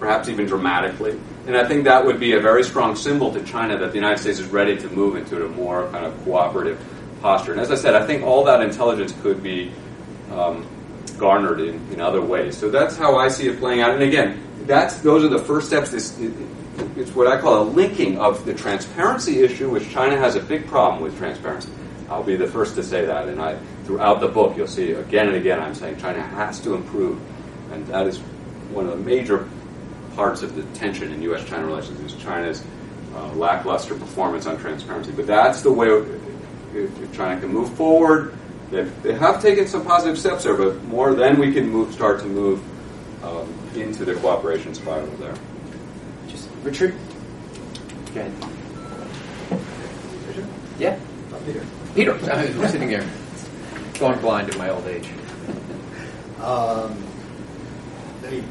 [0.00, 1.18] perhaps even dramatically.
[1.46, 4.18] And I think that would be a very strong symbol to China that the United
[4.18, 6.80] States is ready to move into a more kind of cooperative
[7.20, 7.52] posture.
[7.52, 9.72] And as I said, I think all that intelligence could be
[10.32, 10.66] um,
[11.18, 12.56] garnered in, in other ways.
[12.58, 13.90] So that's how I see it playing out.
[13.90, 15.92] And again, that's those are the first steps.
[15.92, 16.18] It's,
[16.96, 20.66] it's what I call a linking of the transparency issue, which China has a big
[20.66, 21.70] problem with transparency.
[22.08, 25.28] I'll be the first to say that, and I throughout the book you'll see again
[25.28, 27.20] and again I'm saying China has to improve,
[27.72, 28.18] and that is
[28.70, 29.48] one of the major
[30.14, 32.62] parts of the tension in U.S.-China relations is China's
[33.14, 35.12] uh, lackluster performance on transparency.
[35.12, 35.88] But that's the way
[36.74, 38.34] if China can move forward.
[38.70, 42.20] They, they have taken some positive steps there, but more then we can move, start
[42.20, 42.62] to move
[43.22, 45.34] um, into the cooperation spiral there.
[46.28, 46.94] Just Richard.
[48.10, 48.30] Okay.
[50.78, 50.98] Yeah.
[51.44, 51.66] Peter.
[51.94, 53.06] Peter, I'm sitting here,
[54.02, 55.08] going blind in my old age.
[56.40, 57.06] Um,
[58.20, 58.42] let me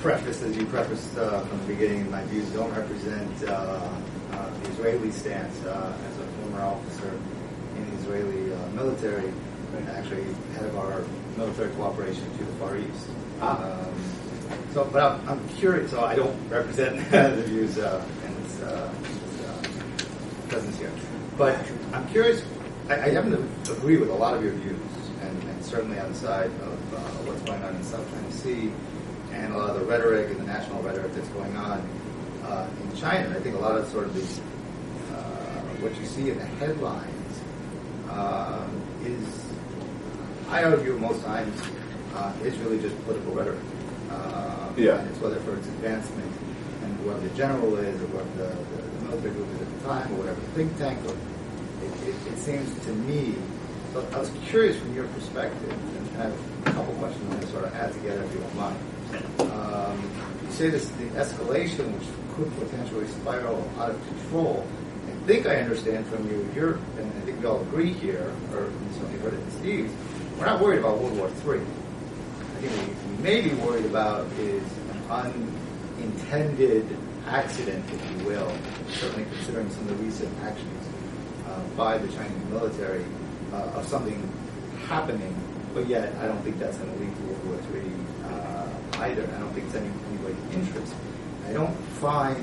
[0.00, 3.90] preface, as you prefaced uh, from the beginning, my views don't represent uh,
[4.30, 5.64] uh, the Israeli stance.
[5.64, 7.10] Uh, as a former officer
[7.74, 9.32] in the Israeli uh, military,
[9.76, 10.22] and actually
[10.54, 11.02] head of our
[11.36, 13.08] military cooperation to the Far East.
[13.40, 13.64] Ah.
[13.64, 13.94] Um,
[14.74, 15.90] so, but I'm, I'm curious.
[15.90, 20.92] So I don't represent the views uh, and its, uh, its, uh, presence here,
[21.36, 21.58] but
[21.92, 22.44] I'm curious.
[22.88, 23.32] I, I happen
[23.64, 24.78] to agree with a lot of your views,
[25.22, 28.72] and, and certainly on the side of uh, what's going on in South China Sea,
[29.32, 31.80] and a lot of the rhetoric and the national rhetoric that's going on
[32.44, 33.30] uh, in China.
[33.36, 37.40] I think a lot of sort of the uh, what you see in the headlines
[38.10, 39.26] um, is,
[40.50, 41.60] I argue most times,
[42.14, 43.60] uh, is really just political rhetoric.
[44.10, 44.98] Uh, Yeah.
[45.00, 46.30] And it's whether for its advancement
[46.82, 49.88] and what the general is or what the, the, the military group is at the
[49.88, 51.16] time or whatever the think tank or
[52.06, 53.34] it, it, seems to me,
[53.92, 57.46] so I was curious from your perspective, and I have a couple questions I'm to
[57.48, 58.78] sort of add together if you don't mind.
[59.52, 60.10] Um,
[60.44, 64.66] you say this the escalation, which could potentially spiral out of control.
[65.06, 68.70] I think I understand from you, you're, and I think we all agree here, or
[68.92, 69.92] certainly heard it in Steve's,
[70.38, 71.60] we're not worried about World War III.
[71.60, 75.02] I think we may be worried about is an
[75.98, 76.86] unintended
[77.26, 78.52] accident, if you will,
[78.90, 80.93] certainly considering some of the recent actions
[81.76, 83.04] by the Chinese military
[83.52, 84.30] uh, of something
[84.86, 85.34] happening,
[85.74, 87.90] but yet I don't think that's going to lead to World War III
[88.24, 89.22] uh, either.
[89.22, 90.94] I don't think it's any anybody's interest.
[91.48, 92.36] I don't find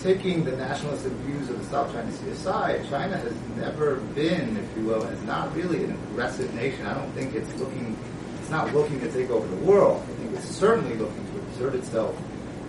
[0.00, 4.76] taking the nationalistic views of the South China Sea aside, China has never been, if
[4.76, 6.86] you will, is not really an aggressive nation.
[6.86, 7.96] I don't think it's looking,
[8.40, 10.02] it's not looking to take over the world.
[10.02, 12.16] I think it's certainly looking to exert itself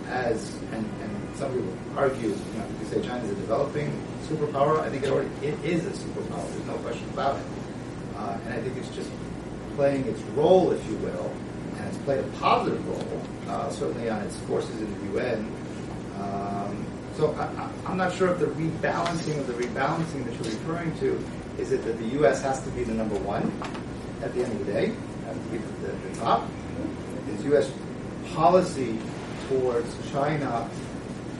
[0.08, 3.92] as, and, and some people argue, you know, you say China's a developing
[4.28, 4.80] superpower.
[4.80, 6.48] I think it already, it is a superpower.
[6.52, 7.46] There's no question about it.
[8.16, 9.10] Uh, and I think it's just
[9.76, 11.32] playing its role, if you will,
[11.76, 15.52] and it's played a positive role, uh, certainly on its forces in the UN.
[16.20, 20.96] Um, so I, I'm not sure if the rebalancing of the rebalancing that you're referring
[20.98, 21.24] to
[21.58, 22.42] is it that the U.S.
[22.42, 23.52] has to be the number one
[24.22, 24.92] at the end of the day,
[25.26, 26.48] has to be the, the top.
[27.28, 27.70] Is U.S.
[28.34, 28.98] policy
[29.48, 30.68] towards China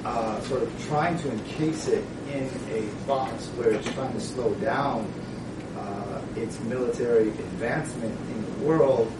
[0.04, 4.54] uh, sort of trying to encase it in a box where it's trying to slow
[4.54, 5.10] down
[5.76, 9.10] uh, its military advancement in the world,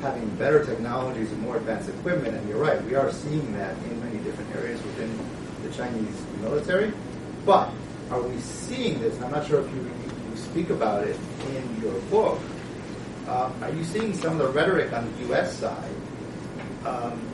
[0.00, 2.34] having better technologies and more advanced equipment.
[2.36, 5.18] And you're right, we are seeing that in many different areas within
[5.62, 6.92] the Chinese military.
[7.44, 7.70] But
[8.10, 9.14] are we seeing this?
[9.16, 9.80] And I'm not sure if you,
[10.30, 11.16] you speak about it
[11.50, 12.38] in your book.
[13.28, 15.56] Um, are you seeing some of the rhetoric on the U.S.
[15.56, 15.94] side,
[16.84, 17.31] um,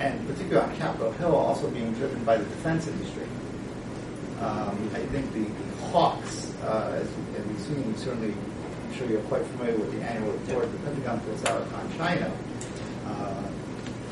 [0.00, 3.26] and particularly on Capitol Hill, also being driven by the defense industry?
[4.40, 9.44] Um, I think the, the hawks, uh, as, we've seen, certainly, I'm sure you're quite
[9.44, 12.32] familiar with the annual report the Pentagon puts out on China.
[13.06, 13.42] Uh,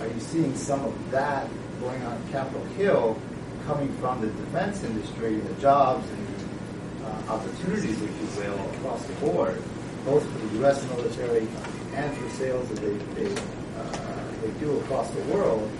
[0.00, 1.48] are you seeing some of that
[1.80, 3.18] going on at Capitol Hill
[3.66, 6.28] coming from the defense industry, the jobs and
[7.04, 9.62] uh, opportunities, if you will, across the board,
[10.04, 10.84] both for the U.S.
[10.90, 11.48] military
[11.94, 12.80] and for sales that
[13.14, 13.34] they,
[14.52, 15.70] they, do across the world?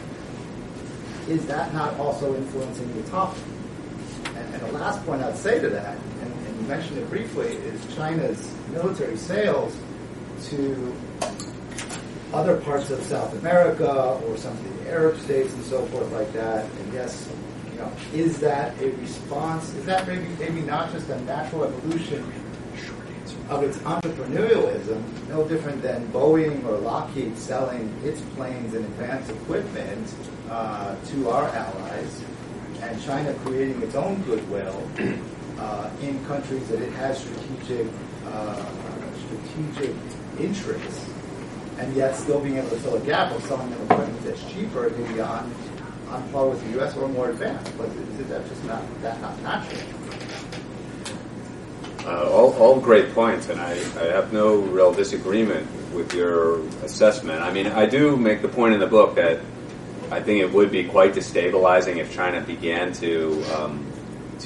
[1.29, 3.43] Is that not also influencing the topic?
[4.35, 7.49] And, and the last point I'd say to that, and, and you mentioned it briefly,
[7.49, 9.77] is China's military sales
[10.45, 10.95] to
[12.33, 16.33] other parts of South America or some of the Arab states and so forth like
[16.33, 16.65] that.
[16.65, 17.29] And yes,
[17.73, 19.73] you know, is that a response?
[19.75, 22.31] Is that maybe maybe not just a natural evolution
[23.49, 30.15] of its entrepreneurialism, no different than Boeing or Lockheed selling its planes and advanced equipment
[30.51, 32.23] uh, to our allies,
[32.83, 34.87] and China creating its own goodwill
[35.59, 37.87] uh, in countries that it has strategic
[38.27, 38.65] uh,
[39.27, 39.97] strategic
[40.39, 41.09] interests,
[41.79, 44.91] and yet still being able to fill a gap of selling them equipment that's cheaper,
[44.91, 45.53] maybe on
[46.11, 46.97] on par with the U.S.
[46.97, 47.77] or more advanced.
[47.79, 49.81] But is that just not that not natural?
[52.09, 57.43] Uh, all, all great points, and I, I have no real disagreement with your assessment.
[57.43, 59.41] I mean, I do make the point in the book that
[60.11, 63.85] I think it would be quite destabilizing if China began to um,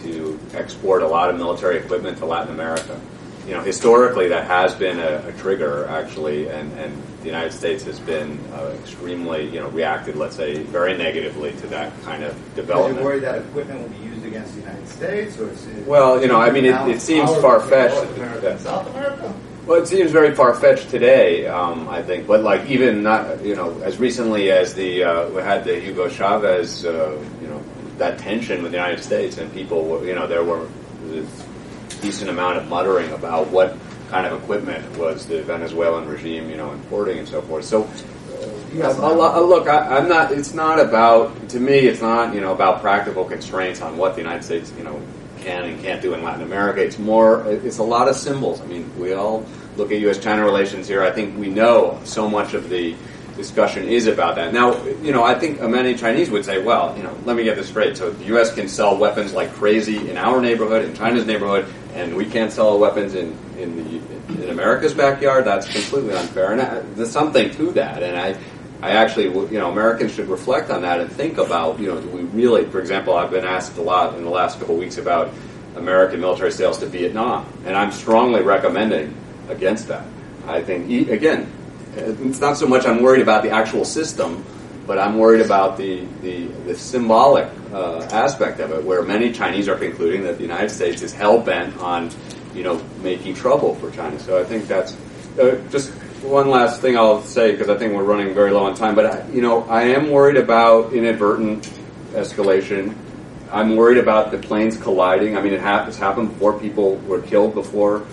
[0.02, 3.00] to export a lot of military equipment to Latin America.
[3.46, 7.84] You know, historically, that has been a, a trigger, actually, and, and the United States
[7.84, 12.34] has been uh, extremely, you know, reacted, let's say, very negatively to that kind of
[12.56, 12.98] development.
[12.98, 15.86] Are you worried that equipment will be used against the United States, or is it
[15.86, 18.90] Well, you know, I mean, it- it seems far-fetched between North America that- and South
[18.94, 19.32] America.
[19.66, 22.26] Well, it seems very far fetched today, um, I think.
[22.26, 26.08] But like even not, you know, as recently as the uh, we had the Hugo
[26.08, 27.60] Chavez, uh, you know,
[27.98, 31.22] that tension with the United States, and people, were, you know, there were a
[32.02, 33.76] decent amount of muttering about what
[34.10, 37.64] kind of equipment was the Venezuelan regime, you know, importing and so forth.
[37.64, 37.86] So.
[38.72, 40.32] You guys Uh, a lo- look, I, I'm not.
[40.32, 41.48] It's not about.
[41.50, 42.34] To me, it's not.
[42.34, 45.00] You know, about practical constraints on what the United States, you know,
[45.40, 46.82] can and can't do in Latin America.
[46.82, 47.44] It's more.
[47.46, 48.60] It's a lot of symbols.
[48.60, 49.44] I mean, we all
[49.76, 52.94] look at U.S.-China relations here, I think we know so much of the
[53.36, 54.52] discussion is about that.
[54.52, 57.56] Now, you know, I think many Chinese would say, well, you know, let me get
[57.56, 57.96] this straight.
[57.96, 58.54] So the U.S.
[58.54, 62.78] can sell weapons like crazy in our neighborhood, in China's neighborhood, and we can't sell
[62.78, 65.44] weapons in in, the, in America's backyard.
[65.46, 68.02] That's completely unfair, and I, there's something to that.
[68.02, 68.36] And I.
[68.82, 72.08] I actually, you know, Americans should reflect on that and think about, you know, do
[72.08, 74.98] we really, for example, I've been asked a lot in the last couple of weeks
[74.98, 75.32] about
[75.76, 79.16] American military sales to Vietnam, and I'm strongly recommending
[79.48, 80.04] against that.
[80.46, 81.50] I think, again,
[81.94, 84.44] it's not so much I'm worried about the actual system,
[84.84, 89.68] but I'm worried about the, the, the symbolic uh, aspect of it, where many Chinese
[89.68, 92.10] are concluding that the United States is hell bent on,
[92.52, 94.18] you know, making trouble for China.
[94.18, 94.96] So I think that's
[95.38, 95.92] uh, just
[96.22, 98.94] one last thing I'll say because I think we're running very low on time.
[98.94, 101.70] But I, you know, I am worried about inadvertent
[102.12, 102.94] escalation.
[103.50, 105.36] I'm worried about the planes colliding.
[105.36, 106.58] I mean, it has happened before.
[106.58, 108.06] People were killed before.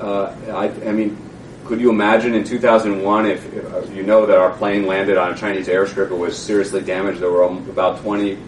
[0.00, 1.16] Uh, I, I mean,
[1.64, 5.32] could you imagine in 2001 if, if, uh, you know that our plane landed on
[5.32, 7.20] a Chinese airstrip, it was seriously damaged.
[7.20, 8.38] There were about 20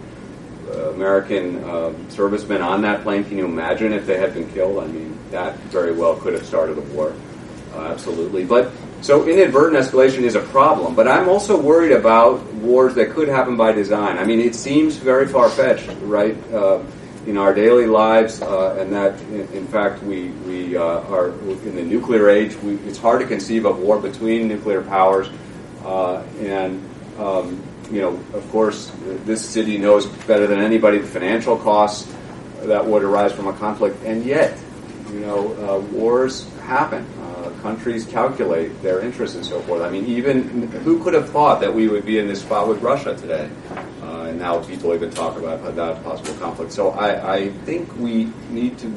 [0.69, 3.23] uh, American uh, servicemen on that plane.
[3.23, 4.83] Can you imagine if they had been killed?
[4.83, 7.13] I mean, that very well could have started a war.
[7.73, 8.43] Uh, absolutely.
[8.43, 8.71] But
[9.01, 10.95] so inadvertent escalation is a problem.
[10.95, 14.17] But I'm also worried about wars that could happen by design.
[14.17, 16.37] I mean, it seems very far fetched, right?
[16.53, 16.83] Uh,
[17.25, 21.75] in our daily lives, uh, and that in, in, fact we we uh, are in
[21.75, 22.55] the nuclear age.
[22.57, 25.29] We, it's hard to conceive of war between nuclear powers,
[25.85, 26.83] uh, and
[27.19, 28.91] um, you know, of course,
[29.25, 32.11] this city knows better than anybody the financial costs
[32.63, 34.57] that would arise from a conflict, and yet,
[35.11, 37.05] you know, uh, wars happen.
[37.61, 39.81] Uh, countries calculate their interests and so forth.
[39.81, 42.81] I mean, even who could have thought that we would be in this spot with
[42.81, 43.49] Russia today?
[44.31, 46.71] and now people even talk about that possible conflict.
[46.71, 48.93] So I, I think we need to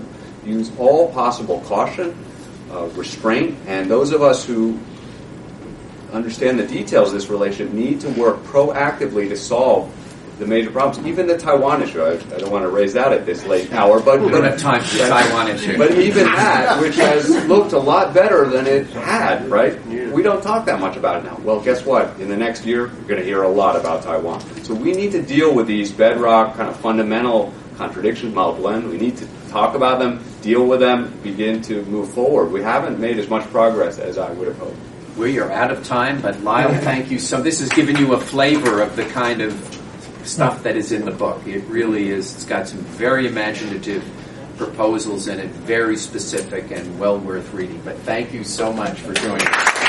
[0.46, 2.16] use all possible caution,
[2.70, 4.78] uh, restraint, and those of us who
[6.12, 9.92] understand the details of this relationship need to work proactively to solve
[10.38, 11.06] the major problems.
[11.06, 14.00] Even the Taiwan issue, I, I, don't want to raise that at this late hour,
[14.00, 15.78] but we don't have time for the Taiwan issue.
[15.78, 19.84] But even that, which has looked a lot better than it had, right?
[19.86, 21.38] We don't talk that much about it now.
[21.42, 22.18] Well, guess what?
[22.20, 24.40] In the next year, you're going to hear a lot about Taiwan.
[24.64, 28.88] So we need to deal with these bedrock, kind of fundamental contradictions, Malblend.
[28.88, 32.50] We need to talk about them, deal with them, begin to move forward.
[32.50, 34.76] We haven't made as much progress as I would have hoped.
[35.16, 37.40] We are out of time, but Lyle, thank you so.
[37.40, 39.52] This has given you a flavor of the kind of
[40.24, 41.46] stuff that is in the book.
[41.46, 42.34] It really is.
[42.34, 44.04] It's got some very imaginative
[44.56, 47.80] proposals in it, very specific and well worth reading.
[47.84, 49.83] But thank you so much for joining us.